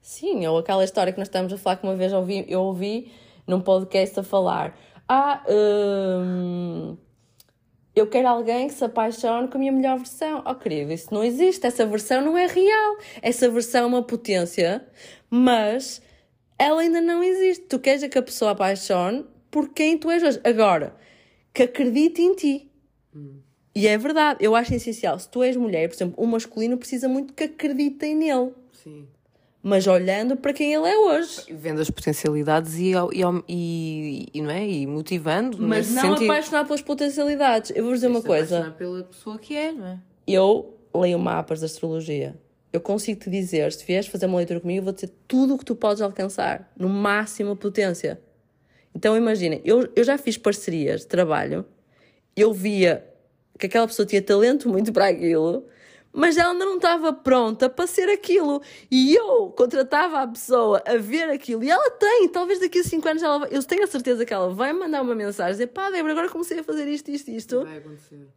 [0.00, 2.60] Sim, ou aquela história que nós estamos a falar que uma vez eu ouvi, eu
[2.62, 3.12] ouvi
[3.46, 4.76] num podcast a falar:
[5.08, 6.96] Ah, hum,
[7.94, 10.42] eu quero alguém que se apaixone com a minha melhor versão.
[10.46, 11.66] Oh, querido, isso não existe.
[11.66, 12.98] Essa versão não é real.
[13.22, 14.84] Essa versão é uma potência,
[15.30, 16.02] mas
[16.58, 17.64] ela ainda não existe.
[17.66, 20.40] Tu queres que a pessoa apaixone por quem tu és hoje.
[20.42, 20.96] Agora,
[21.52, 22.70] que acredite em ti.
[23.76, 25.18] E é verdade, eu acho essencial.
[25.18, 28.52] Se tu és mulher, por exemplo, o masculino precisa muito que acreditem nele.
[28.72, 29.08] Sim
[29.64, 31.40] mas olhando para quem ele é hoje.
[31.50, 32.92] Vendo as potencialidades e,
[33.48, 34.68] e, e, não é?
[34.68, 35.56] e motivando.
[35.58, 36.30] Mas não sentido.
[36.30, 37.72] apaixonar pelas potencialidades.
[37.74, 38.58] Eu vou dizer uma coisa.
[38.58, 39.98] Apaixonar pela pessoa que é, não é?
[40.26, 42.38] Eu leio mapas da astrologia.
[42.74, 45.58] Eu consigo te dizer, se vieres fazer uma leitura comigo, eu vou dizer tudo o
[45.58, 48.20] que tu podes alcançar, no máximo potência.
[48.94, 51.64] Então imagina, eu, eu já fiz parcerias de trabalho,
[52.36, 53.02] eu via
[53.58, 55.66] que aquela pessoa tinha talento muito para aquilo,
[56.14, 58.62] mas ela ainda não estava pronta para ser aquilo.
[58.90, 63.08] E eu contratava a pessoa a ver aquilo, e ela tem, talvez daqui a 5
[63.08, 66.12] anos ela eu tenho a certeza que ela vai mandar uma mensagem dizer pá, Débora,
[66.12, 67.64] agora comecei a fazer isto, isto, isto.
[67.64, 68.28] Vai acontecer.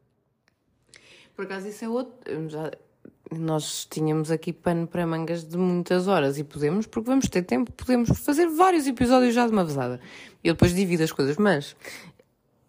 [1.35, 2.49] Por acaso, isso é outro.
[2.49, 2.71] Já,
[3.31, 7.71] nós tínhamos aqui pano para mangas de muitas horas e podemos, porque vamos ter tempo,
[7.71, 9.99] podemos fazer vários episódios já de uma vezada.
[10.43, 11.75] Eu depois divido as coisas, mas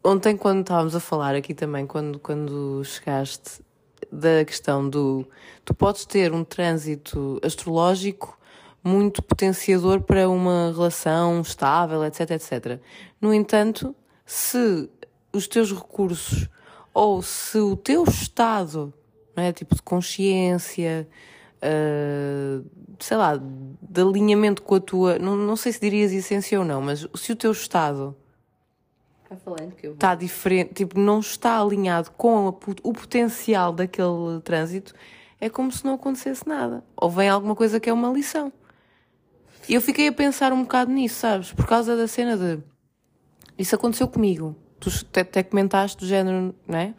[0.05, 3.63] ontem, quando estávamos a falar aqui também, quando, quando chegaste
[4.11, 5.27] da questão do.
[5.65, 8.39] Tu podes ter um trânsito astrológico
[8.83, 12.81] muito potenciador para uma relação estável, etc, etc.
[13.21, 13.95] No entanto,
[14.25, 14.89] se
[15.33, 16.49] os teus recursos
[16.95, 18.93] ou se o teu estado,
[19.37, 21.09] não é, tipo de consciência,
[21.59, 22.65] uh,
[22.99, 26.81] sei lá, de alinhamento com a tua, não, não sei se dirias essência ou não,
[26.81, 28.17] mas se o teu estado
[29.93, 32.51] está diferente, tipo, não está alinhado com a,
[32.83, 34.95] o potencial daquele trânsito,
[35.41, 36.83] é como se não acontecesse nada.
[36.97, 38.53] Ou vem alguma coisa que é uma lição.
[39.69, 41.53] E eu fiquei a pensar um bocado nisso, sabes?
[41.53, 42.63] Por causa da cena de.
[43.59, 44.57] Isso aconteceu comigo.
[44.81, 46.95] Tu até, até comentaste do género, não é?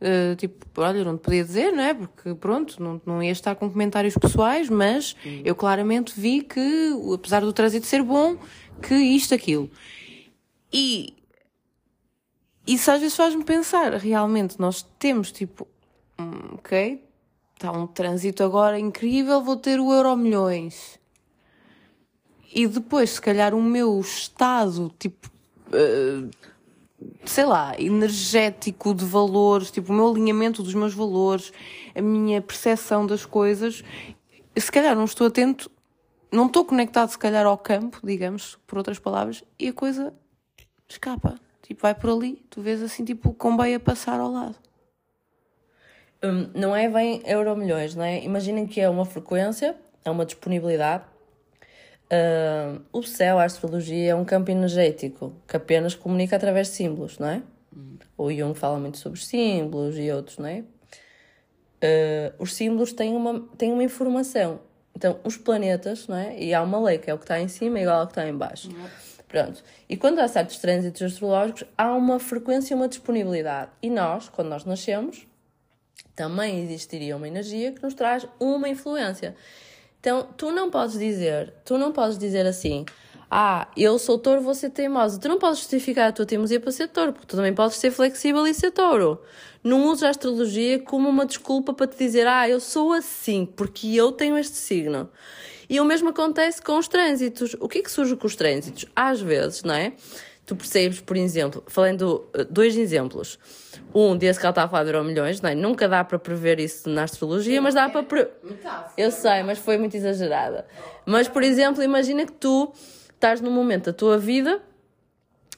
[0.00, 1.94] Uh, tipo, olha, não te podia dizer, não é?
[1.94, 7.40] Porque pronto, não, não ia estar com comentários pessoais, mas eu claramente vi que, apesar
[7.40, 8.36] do trânsito ser bom,
[8.80, 9.70] que isto, aquilo.
[10.72, 11.14] E
[12.74, 15.66] isso às vezes faz-me pensar, realmente, nós temos tipo,
[16.18, 17.02] hum, ok,
[17.54, 21.00] está um trânsito agora incrível, vou ter o euro milhões.
[22.54, 25.30] E depois, se calhar, o meu estado, tipo,
[25.68, 26.30] uh,
[27.24, 31.52] sei lá, energético de valores, tipo, o meu alinhamento dos meus valores,
[31.94, 33.82] a minha percepção das coisas,
[34.56, 35.70] se calhar não estou atento,
[36.30, 40.12] não estou conectado, se calhar, ao campo, digamos, por outras palavras, e a coisa
[40.88, 41.38] escapa.
[41.68, 44.54] Tipo, vai por ali, tu vês assim, tipo, o comboio a passar ao lado.
[46.24, 48.24] Hum, não é bem euro milhões, não é?
[48.24, 51.04] Imaginem que é uma frequência, é uma disponibilidade.
[52.10, 57.18] Uh, o céu, a astrologia, é um campo energético que apenas comunica através de símbolos,
[57.18, 57.42] não é?
[57.76, 57.98] Hum.
[58.16, 60.60] O Jung fala muito sobre símbolos e outros, não é?
[61.84, 64.60] Uh, os símbolos têm uma, têm uma informação.
[64.96, 66.34] Então, os planetas, não é?
[66.42, 68.26] E há uma lei que é o que está em cima igual ao que está
[68.26, 68.70] em baixo.
[69.28, 69.62] Pronto.
[69.88, 73.70] E quando há certos trânsitos astrológicos, há uma frequência e uma disponibilidade.
[73.82, 75.26] E nós, quando nós nascemos,
[76.16, 79.36] também existiria uma energia que nos traz uma influência.
[80.00, 82.86] Então, tu não podes dizer, tu não podes dizer assim,
[83.30, 85.20] ah, eu sou touro, vou ser teimosa.
[85.20, 87.90] Tu não podes justificar a tua teimosia para ser touro, porque tu também podes ser
[87.90, 89.20] flexível e ser touro.
[89.62, 93.94] Não uses a astrologia como uma desculpa para te dizer, ah, eu sou assim, porque
[93.94, 95.10] eu tenho este signo.
[95.68, 97.54] E o mesmo acontece com os trânsitos.
[97.60, 98.86] O que é que surge com os trânsitos?
[98.96, 99.92] Às vezes, não é?
[100.46, 103.38] Tu percebes, por exemplo, falando eh, dois exemplos.
[103.94, 105.54] Um, desse que ela está a falar de milhões, não é?
[105.54, 108.02] Nunca dá para prever isso na astrologia, mas dá para.
[108.02, 108.28] Pre...
[108.96, 110.66] Eu sei, mas foi muito exagerada.
[111.04, 112.72] Mas, por exemplo, imagina que tu
[113.14, 114.62] estás num momento da tua vida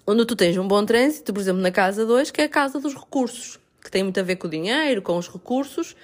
[0.06, 2.80] onde tu tens um bom trânsito, por exemplo, na casa 2, que é a casa
[2.80, 5.94] dos recursos, que tem muito a ver com o dinheiro, com os recursos,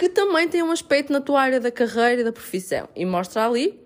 [0.00, 2.88] que também tem um aspecto na tua área da carreira e da profissão.
[2.96, 3.78] E mostra ali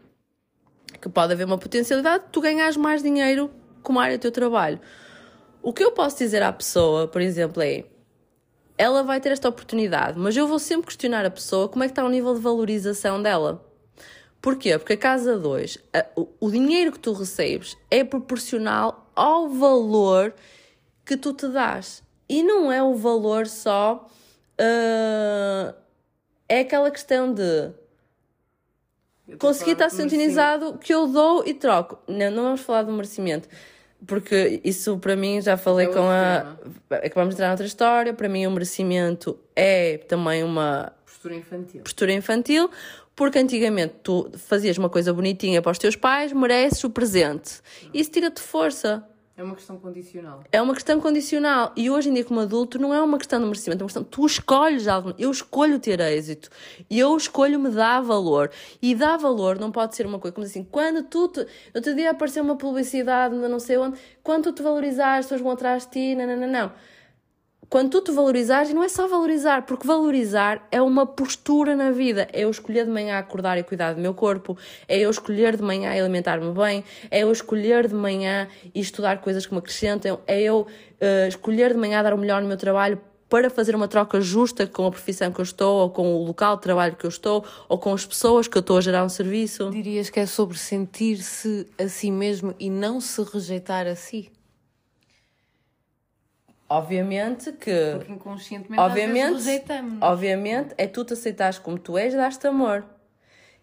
[1.01, 3.51] que pode haver uma potencialidade de tu ganhares mais dinheiro
[3.83, 4.79] como área do teu trabalho.
[5.61, 7.87] O que eu posso dizer à pessoa, por exemplo, é
[8.79, 11.91] ela vai ter esta oportunidade, mas eu vou sempre questionar a pessoa como é que
[11.91, 13.69] está o nível de valorização dela.
[14.41, 14.79] Porquê?
[14.79, 15.79] Porque a casa 2,
[16.39, 20.33] o dinheiro que tu recebes é proporcional ao valor
[21.05, 22.05] que tu te dás.
[22.29, 24.09] E não é o valor só
[24.61, 25.84] uh,
[26.49, 27.73] é aquela questão de
[29.39, 31.99] conseguir estar sintonizado que eu dou e troco.
[32.07, 33.49] Não, não vamos falar do merecimento.
[34.07, 36.57] Porque isso para mim já falei é com a.
[36.91, 38.13] Acabamos de entrar noutra história.
[38.13, 40.93] Para mim, o merecimento é também uma.
[41.07, 41.81] Postura infantil.
[41.83, 42.71] Postura infantil.
[43.17, 47.61] Porque antigamente tu fazias uma coisa bonitinha para os teus pais, mereces o presente.
[47.93, 49.07] Isso tira-te força.
[49.37, 50.45] É uma questão condicional.
[50.53, 51.73] É uma questão condicional.
[51.77, 54.05] E hoje em dia, como adulto, não é uma questão de merecimento, é uma questão.
[54.05, 55.13] Tu escolhes algo.
[55.19, 56.49] Eu escolho ter êxito.
[56.89, 58.53] E eu escolho me dar valor.
[58.81, 61.27] E dar valor não pode ser uma coisa como assim, quando tu.
[61.27, 65.41] Te, outro dia apareceu uma publicidade, não sei onde, quando tu te valorizares, as pessoas
[65.41, 66.15] vão atrás de ti.
[66.15, 66.94] Não, não, não, não
[67.75, 71.91] quando tu te valorizares, e não é só valorizar, porque valorizar é uma postura na
[71.91, 72.29] vida.
[72.33, 74.57] É eu escolher de manhã acordar e cuidar do meu corpo,
[74.87, 79.45] é eu escolher de manhã alimentar-me bem, é eu escolher de manhã e estudar coisas
[79.45, 83.01] que me acrescentam, é eu uh, escolher de manhã dar o melhor no meu trabalho
[83.29, 86.55] para fazer uma troca justa com a profissão que eu estou, ou com o local
[86.55, 89.09] de trabalho que eu estou, ou com as pessoas que eu estou a gerar um
[89.09, 89.69] serviço.
[89.71, 94.31] Dirias que é sobre sentir-se a si mesmo e não se rejeitar a si?
[96.69, 97.93] Obviamente que.
[97.97, 99.99] Porque inconscientemente obviamente, rejeitamos.
[100.01, 102.85] Obviamente é tu te aceitares como tu és, dás-te amor.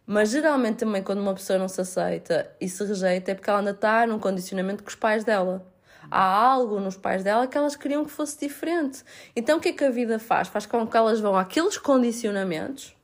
[0.06, 3.60] Mas geralmente também quando uma pessoa não se aceita e se rejeita é porque ela
[3.60, 5.66] ainda está num condicionamento com os pais dela.
[6.10, 9.04] Há algo nos pais dela que elas queriam que fosse diferente.
[9.36, 10.48] Então o que é que a vida faz?
[10.48, 12.96] Faz com que elas vão àqueles condicionamentos,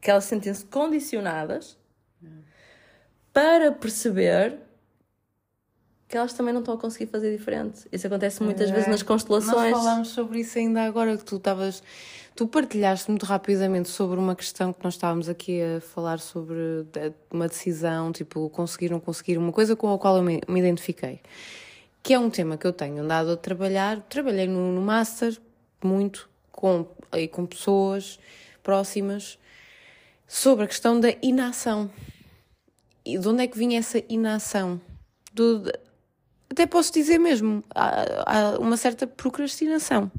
[0.00, 1.76] que elas sentem-se condicionadas,
[3.32, 4.65] para perceber
[6.08, 7.86] que elas também não estão a conseguir fazer diferente.
[7.90, 8.72] Isso acontece muitas é.
[8.72, 9.72] vezes nas constelações.
[9.72, 11.82] Nós falámos sobre isso ainda agora, que tu estavas.
[12.34, 16.86] Tu partilhaste muito rapidamente sobre uma questão que nós estávamos aqui a falar sobre
[17.30, 20.60] uma decisão, tipo, conseguir ou não conseguir, uma coisa com a qual eu me, me
[20.60, 21.20] identifiquei.
[22.02, 24.00] Que é um tema que eu tenho andado a trabalhar.
[24.02, 25.36] Trabalhei no, no Master
[25.82, 28.18] muito com, aí, com pessoas
[28.62, 29.38] próximas
[30.28, 31.90] sobre a questão da inação.
[33.04, 34.80] E de onde é que vinha essa inação?
[35.32, 35.70] Do,
[36.56, 40.10] até posso dizer mesmo, há, há uma certa procrastinação.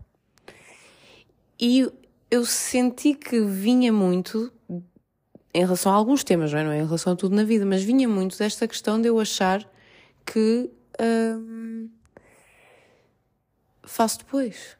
[1.59, 1.91] E
[2.29, 4.53] eu senti que vinha muito
[5.51, 6.63] em relação a alguns temas, não é?
[6.63, 9.19] Não é em relação a tudo na vida, mas vinha muito desta questão de eu
[9.19, 9.67] achar
[10.23, 10.69] que
[11.01, 11.89] hum,
[13.81, 14.77] faço depois.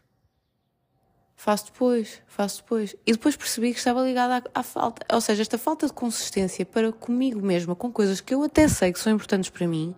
[1.36, 2.96] Faço depois, faço depois.
[3.04, 6.64] E depois percebi que estava ligada à, à, falta, ou seja, esta falta de consistência
[6.64, 9.96] para comigo mesma, com coisas que eu até sei que são importantes para mim.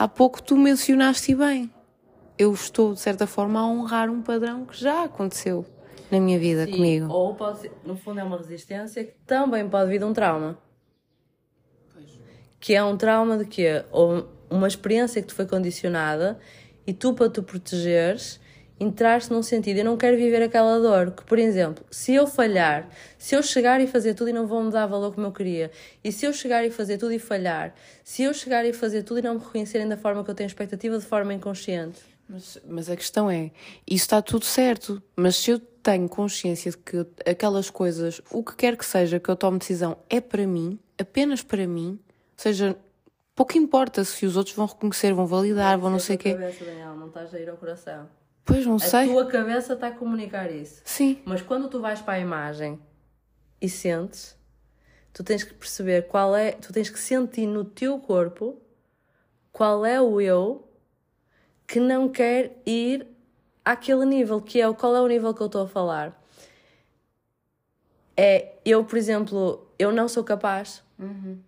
[0.00, 1.70] Há pouco tu mencionaste bem.
[2.38, 5.66] Eu estou, de certa forma, a honrar um padrão que já aconteceu
[6.10, 7.12] na minha vida Sim, comigo.
[7.12, 10.56] Ou pode ser, no fundo é uma resistência que também pode vir de um trauma.
[12.58, 13.84] Que é um trauma de quê?
[13.92, 16.40] Ou uma experiência que te foi condicionada
[16.86, 18.40] e tu, para te protegeres,
[18.80, 21.10] entraste num sentido, eu não quero viver aquela dor.
[21.10, 24.62] Que, por exemplo, se eu falhar, se eu chegar e fazer tudo e não vou
[24.62, 25.70] me dar valor como eu queria,
[26.02, 29.18] e se eu chegar e fazer tudo e falhar, se eu chegar e fazer tudo
[29.18, 32.00] e não me reconhecerem da forma que eu tenho expectativa, de forma inconsciente.
[32.26, 33.50] Mas, mas a questão é,
[33.86, 38.54] isso está tudo certo, mas se eu tenho consciência de que aquelas coisas, o que
[38.54, 42.76] quer que seja que eu tome decisão, é para mim, apenas para mim, ou seja,
[43.34, 46.32] pouco importa se os outros vão reconhecer, vão validar, vão não sei o quê.
[46.34, 48.08] Cabeça, Daniel, não estás a ir ao coração.
[48.44, 49.04] Pois não a sei.
[49.04, 50.82] A tua cabeça está a comunicar isso.
[50.84, 51.20] Sim.
[51.24, 52.78] Mas quando tu vais para a imagem
[53.60, 54.36] e sentes,
[55.12, 58.60] tu tens que perceber qual é, tu tens que sentir no teu corpo
[59.52, 60.68] qual é o eu
[61.66, 63.06] que não quer ir
[63.64, 66.20] àquele nível, que é o qual é o nível que eu estou a falar.
[68.16, 70.82] É, eu, por exemplo, eu não sou capaz.
[70.98, 71.38] Uhum.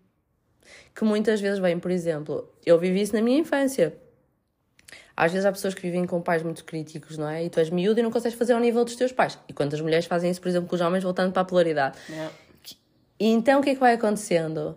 [0.95, 3.97] Que muitas vezes vem, por exemplo, eu vivi isso na minha infância.
[5.17, 7.45] Às vezes há pessoas que vivem com pais muito críticos, não é?
[7.45, 9.39] E tu és miúdo e não consegues fazer ao nível dos teus pais.
[9.49, 11.99] E quantas mulheres fazem isso, por exemplo, com os homens, voltando para a polaridade.
[12.09, 12.35] Yeah.
[13.21, 14.77] E então o que é que vai acontecendo?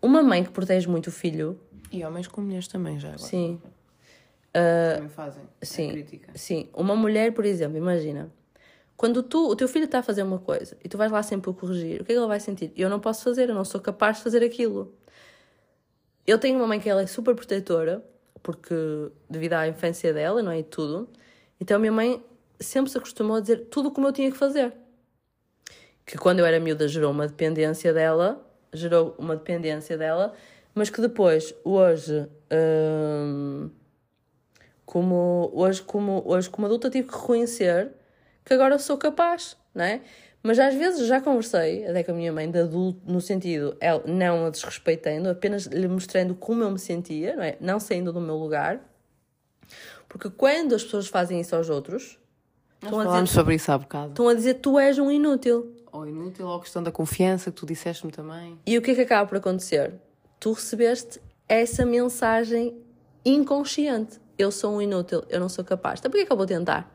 [0.00, 1.60] Uma mãe que protege muito o filho.
[1.92, 3.22] E homens com mulheres também, já agora.
[3.22, 3.60] Sim.
[4.52, 5.42] Também fazem.
[5.60, 5.90] Sim.
[5.90, 6.30] Crítica.
[6.34, 6.68] Sim.
[6.72, 8.32] Uma mulher, por exemplo, imagina.
[8.96, 11.48] Quando tu, o teu filho está a fazer uma coisa e tu vais lá sempre
[11.48, 12.70] o corrigir, o que é que ele vai sentir?
[12.76, 14.94] Eu não posso fazer, eu não sou capaz de fazer aquilo.
[16.26, 18.04] Eu tenho uma mãe que ela é super protetora,
[18.42, 18.74] porque
[19.28, 20.60] devido à infância dela, não é?
[20.60, 21.08] E tudo.
[21.60, 22.22] Então a minha mãe
[22.58, 24.72] sempre se acostumou a dizer tudo como eu tinha que fazer.
[26.04, 30.34] Que quando eu era miúda gerou uma dependência dela, gerou uma dependência dela,
[30.74, 33.70] mas que depois, hoje, hum,
[34.84, 37.92] como, hoje, como, hoje como adulta, tive que reconhecer
[38.44, 40.00] que agora sou capaz, não é?
[40.42, 44.02] Mas às vezes já conversei até com a minha mãe de adulto, no sentido, ela
[44.06, 47.56] não a desrespeitando, apenas lhe mostrando como eu me sentia, não é?
[47.60, 48.80] Não saindo do meu lugar.
[50.08, 52.18] Porque quando as pessoas fazem isso aos outros,
[52.82, 54.08] Nós falámos sobre isso há bocado.
[54.10, 55.76] estão a dizer tu és um inútil.
[55.92, 58.58] Ou inútil, ou a questão da confiança, que tu disseste-me também.
[58.66, 59.92] E o que é que acaba por acontecer?
[60.38, 62.74] Tu recebeste essa mensagem
[63.24, 64.18] inconsciente.
[64.38, 65.98] Eu sou um inútil, eu não sou capaz.
[65.98, 66.90] Então porquê que eu vou tentar?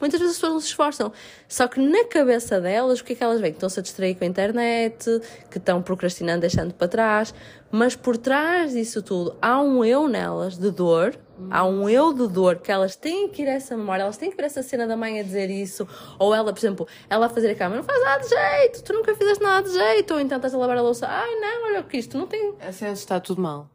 [0.00, 1.12] Muitas vezes as pessoas não se esforçam.
[1.48, 3.52] Só que na cabeça delas, o que é que elas veem?
[3.52, 5.04] Que estão-se a distrair com a internet,
[5.50, 7.34] que estão procrastinando, deixando para trás.
[7.70, 11.18] Mas por trás disso tudo, há um eu nelas de dor,
[11.50, 14.30] há um eu de dor que elas têm que ir a essa memória, elas têm
[14.30, 15.88] que ver essa cena da mãe a dizer isso.
[16.18, 18.92] Ou ela, por exemplo, ela a fazer a cama, não faz nada de jeito, tu
[18.92, 20.14] nunca fizeste nada de jeito.
[20.14, 22.54] Ou então estás a lavar a louça, ai não, olha que isto não tem.
[22.60, 23.68] Assim está tudo mal.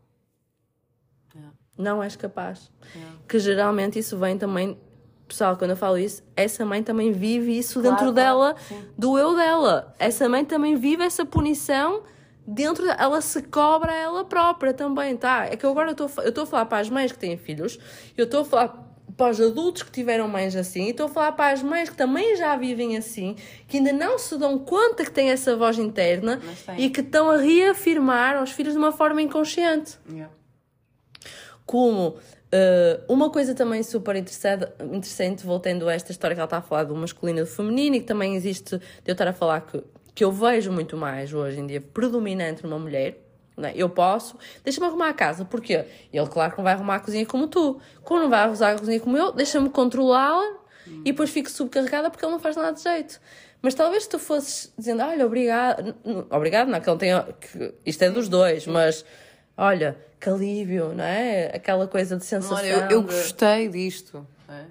[1.80, 2.70] Não és capaz.
[3.26, 4.78] Que geralmente isso vem também
[5.30, 8.56] pessoal, quando eu falo isso, essa mãe também vive isso Claro, dentro dela,
[8.98, 9.96] do eu dela.
[9.98, 12.04] Essa mãe também vive essa punição
[12.46, 12.98] dentro dela.
[13.00, 15.46] Ela se cobra a ela própria também, tá?
[15.46, 17.80] É que eu agora estou eu estou a falar para as mães que têm filhos,
[18.18, 21.32] eu estou a falar para os adultos que tiveram mães assim, e estou a falar
[21.34, 23.36] para as mães que também já vivem assim,
[23.68, 26.40] que ainda não se dão conta que têm essa voz interna
[26.78, 29.98] e que estão a reafirmar aos filhos de uma forma inconsciente
[31.66, 32.16] como
[32.54, 36.84] uh, uma coisa também super interessante, voltando a esta história que ela está a falar
[36.84, 39.84] do masculino e do feminino, e que também existe de eu estar a falar que,
[40.14, 43.18] que eu vejo muito mais hoje em dia predominante numa mulher.
[43.56, 43.74] não é?
[43.76, 45.86] Eu posso, deixa-me arrumar a casa, porquê?
[46.12, 48.80] Ele, claro que não vai arrumar a cozinha como tu, como não vai arrumar a
[48.80, 52.82] cozinha como eu, deixa-me controlá-la e depois fico subcarregada porque ele não faz nada de
[52.82, 53.20] jeito.
[53.62, 55.94] Mas talvez tu fosses dizendo, olha, obrigado,
[56.30, 59.06] obrigado, não, que ele tenha, que isto é dos dois, mas
[59.60, 61.52] olha, que alívio, não é?
[61.56, 62.58] Aquela coisa de sensação.
[62.58, 64.26] Olha, eu, eu gostei disto.
[64.48, 64.64] É?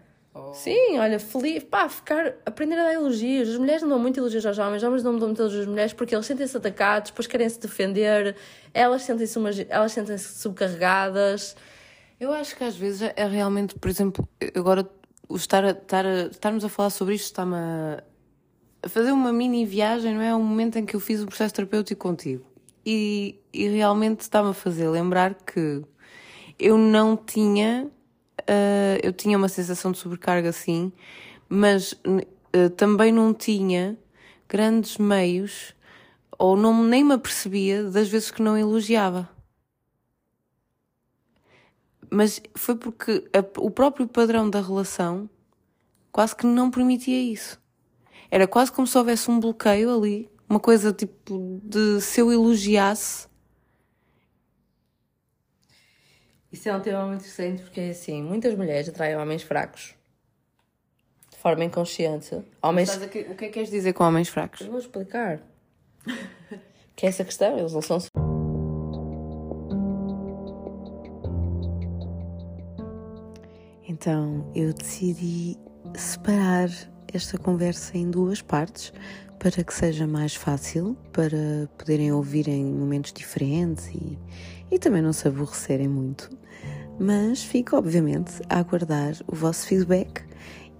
[0.55, 3.49] Sim, olha, feliz, pá, ficar, aprender a dar elogios.
[3.51, 5.67] As mulheres não dão muito elogios aos homens, os homens não dão muito elogios às
[5.69, 8.37] mulheres porque eles sentem-se atacados, depois querem se defender,
[8.73, 11.57] elas sentem-se elas sentem-se subcarregadas.
[12.21, 14.89] Eu acho que às vezes é realmente, por exemplo, agora
[15.29, 18.03] o estar a, estar a- estarmos a falar sobre isto está-me a,
[18.83, 20.35] a fazer uma mini viagem, não é?
[20.35, 22.45] Um momento em que eu fiz o processo terapêutico contigo.
[22.91, 25.85] E, e realmente está-me a fazer lembrar que
[26.59, 27.87] eu não tinha,
[28.41, 30.91] uh, eu tinha uma sensação de sobrecarga sim,
[31.51, 33.99] mas uh, também não tinha
[34.49, 35.77] grandes meios,
[36.39, 39.29] ou não, nem me apercebia das vezes que não elogiava.
[42.11, 45.29] Mas foi porque a, o próprio padrão da relação
[46.11, 47.61] quase que não permitia isso.
[48.31, 53.29] Era quase como se houvesse um bloqueio ali, uma coisa tipo de se eu elogiasse.
[56.51, 59.95] Isso é um tema muito interessante porque assim, muitas mulheres atraem homens fracos
[61.31, 62.43] de forma inconsciente.
[62.63, 62.97] Homens...
[62.97, 64.63] o que é que queres dizer com homens fracos?
[64.63, 65.41] Eu vou explicar.
[66.97, 67.99] que é essa questão, eles não são.
[73.87, 75.57] Então eu decidi
[75.95, 76.71] separar
[77.13, 78.93] esta conversa em duas partes
[79.39, 84.19] para que seja mais fácil, para poderem ouvir em momentos diferentes e,
[84.71, 86.31] e também não se aborrecerem muito.
[86.99, 90.25] Mas fico, obviamente, a aguardar o vosso feedback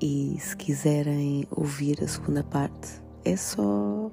[0.01, 4.11] e se quiserem ouvir a segunda parte, é só.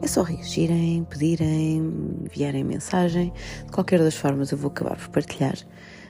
[0.00, 1.76] É só reagirem, pedirem,
[2.24, 3.32] enviarem mensagem.
[3.64, 5.56] De qualquer das formas, eu vou acabar por partilhar,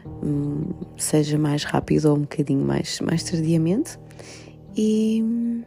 [0.06, 3.98] hum, seja mais rápido ou um bocadinho mais, mais tardiamente.
[4.74, 5.62] E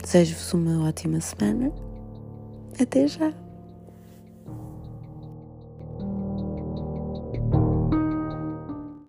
[0.00, 1.72] desejo-vos uma ótima semana.
[2.80, 3.41] Até já!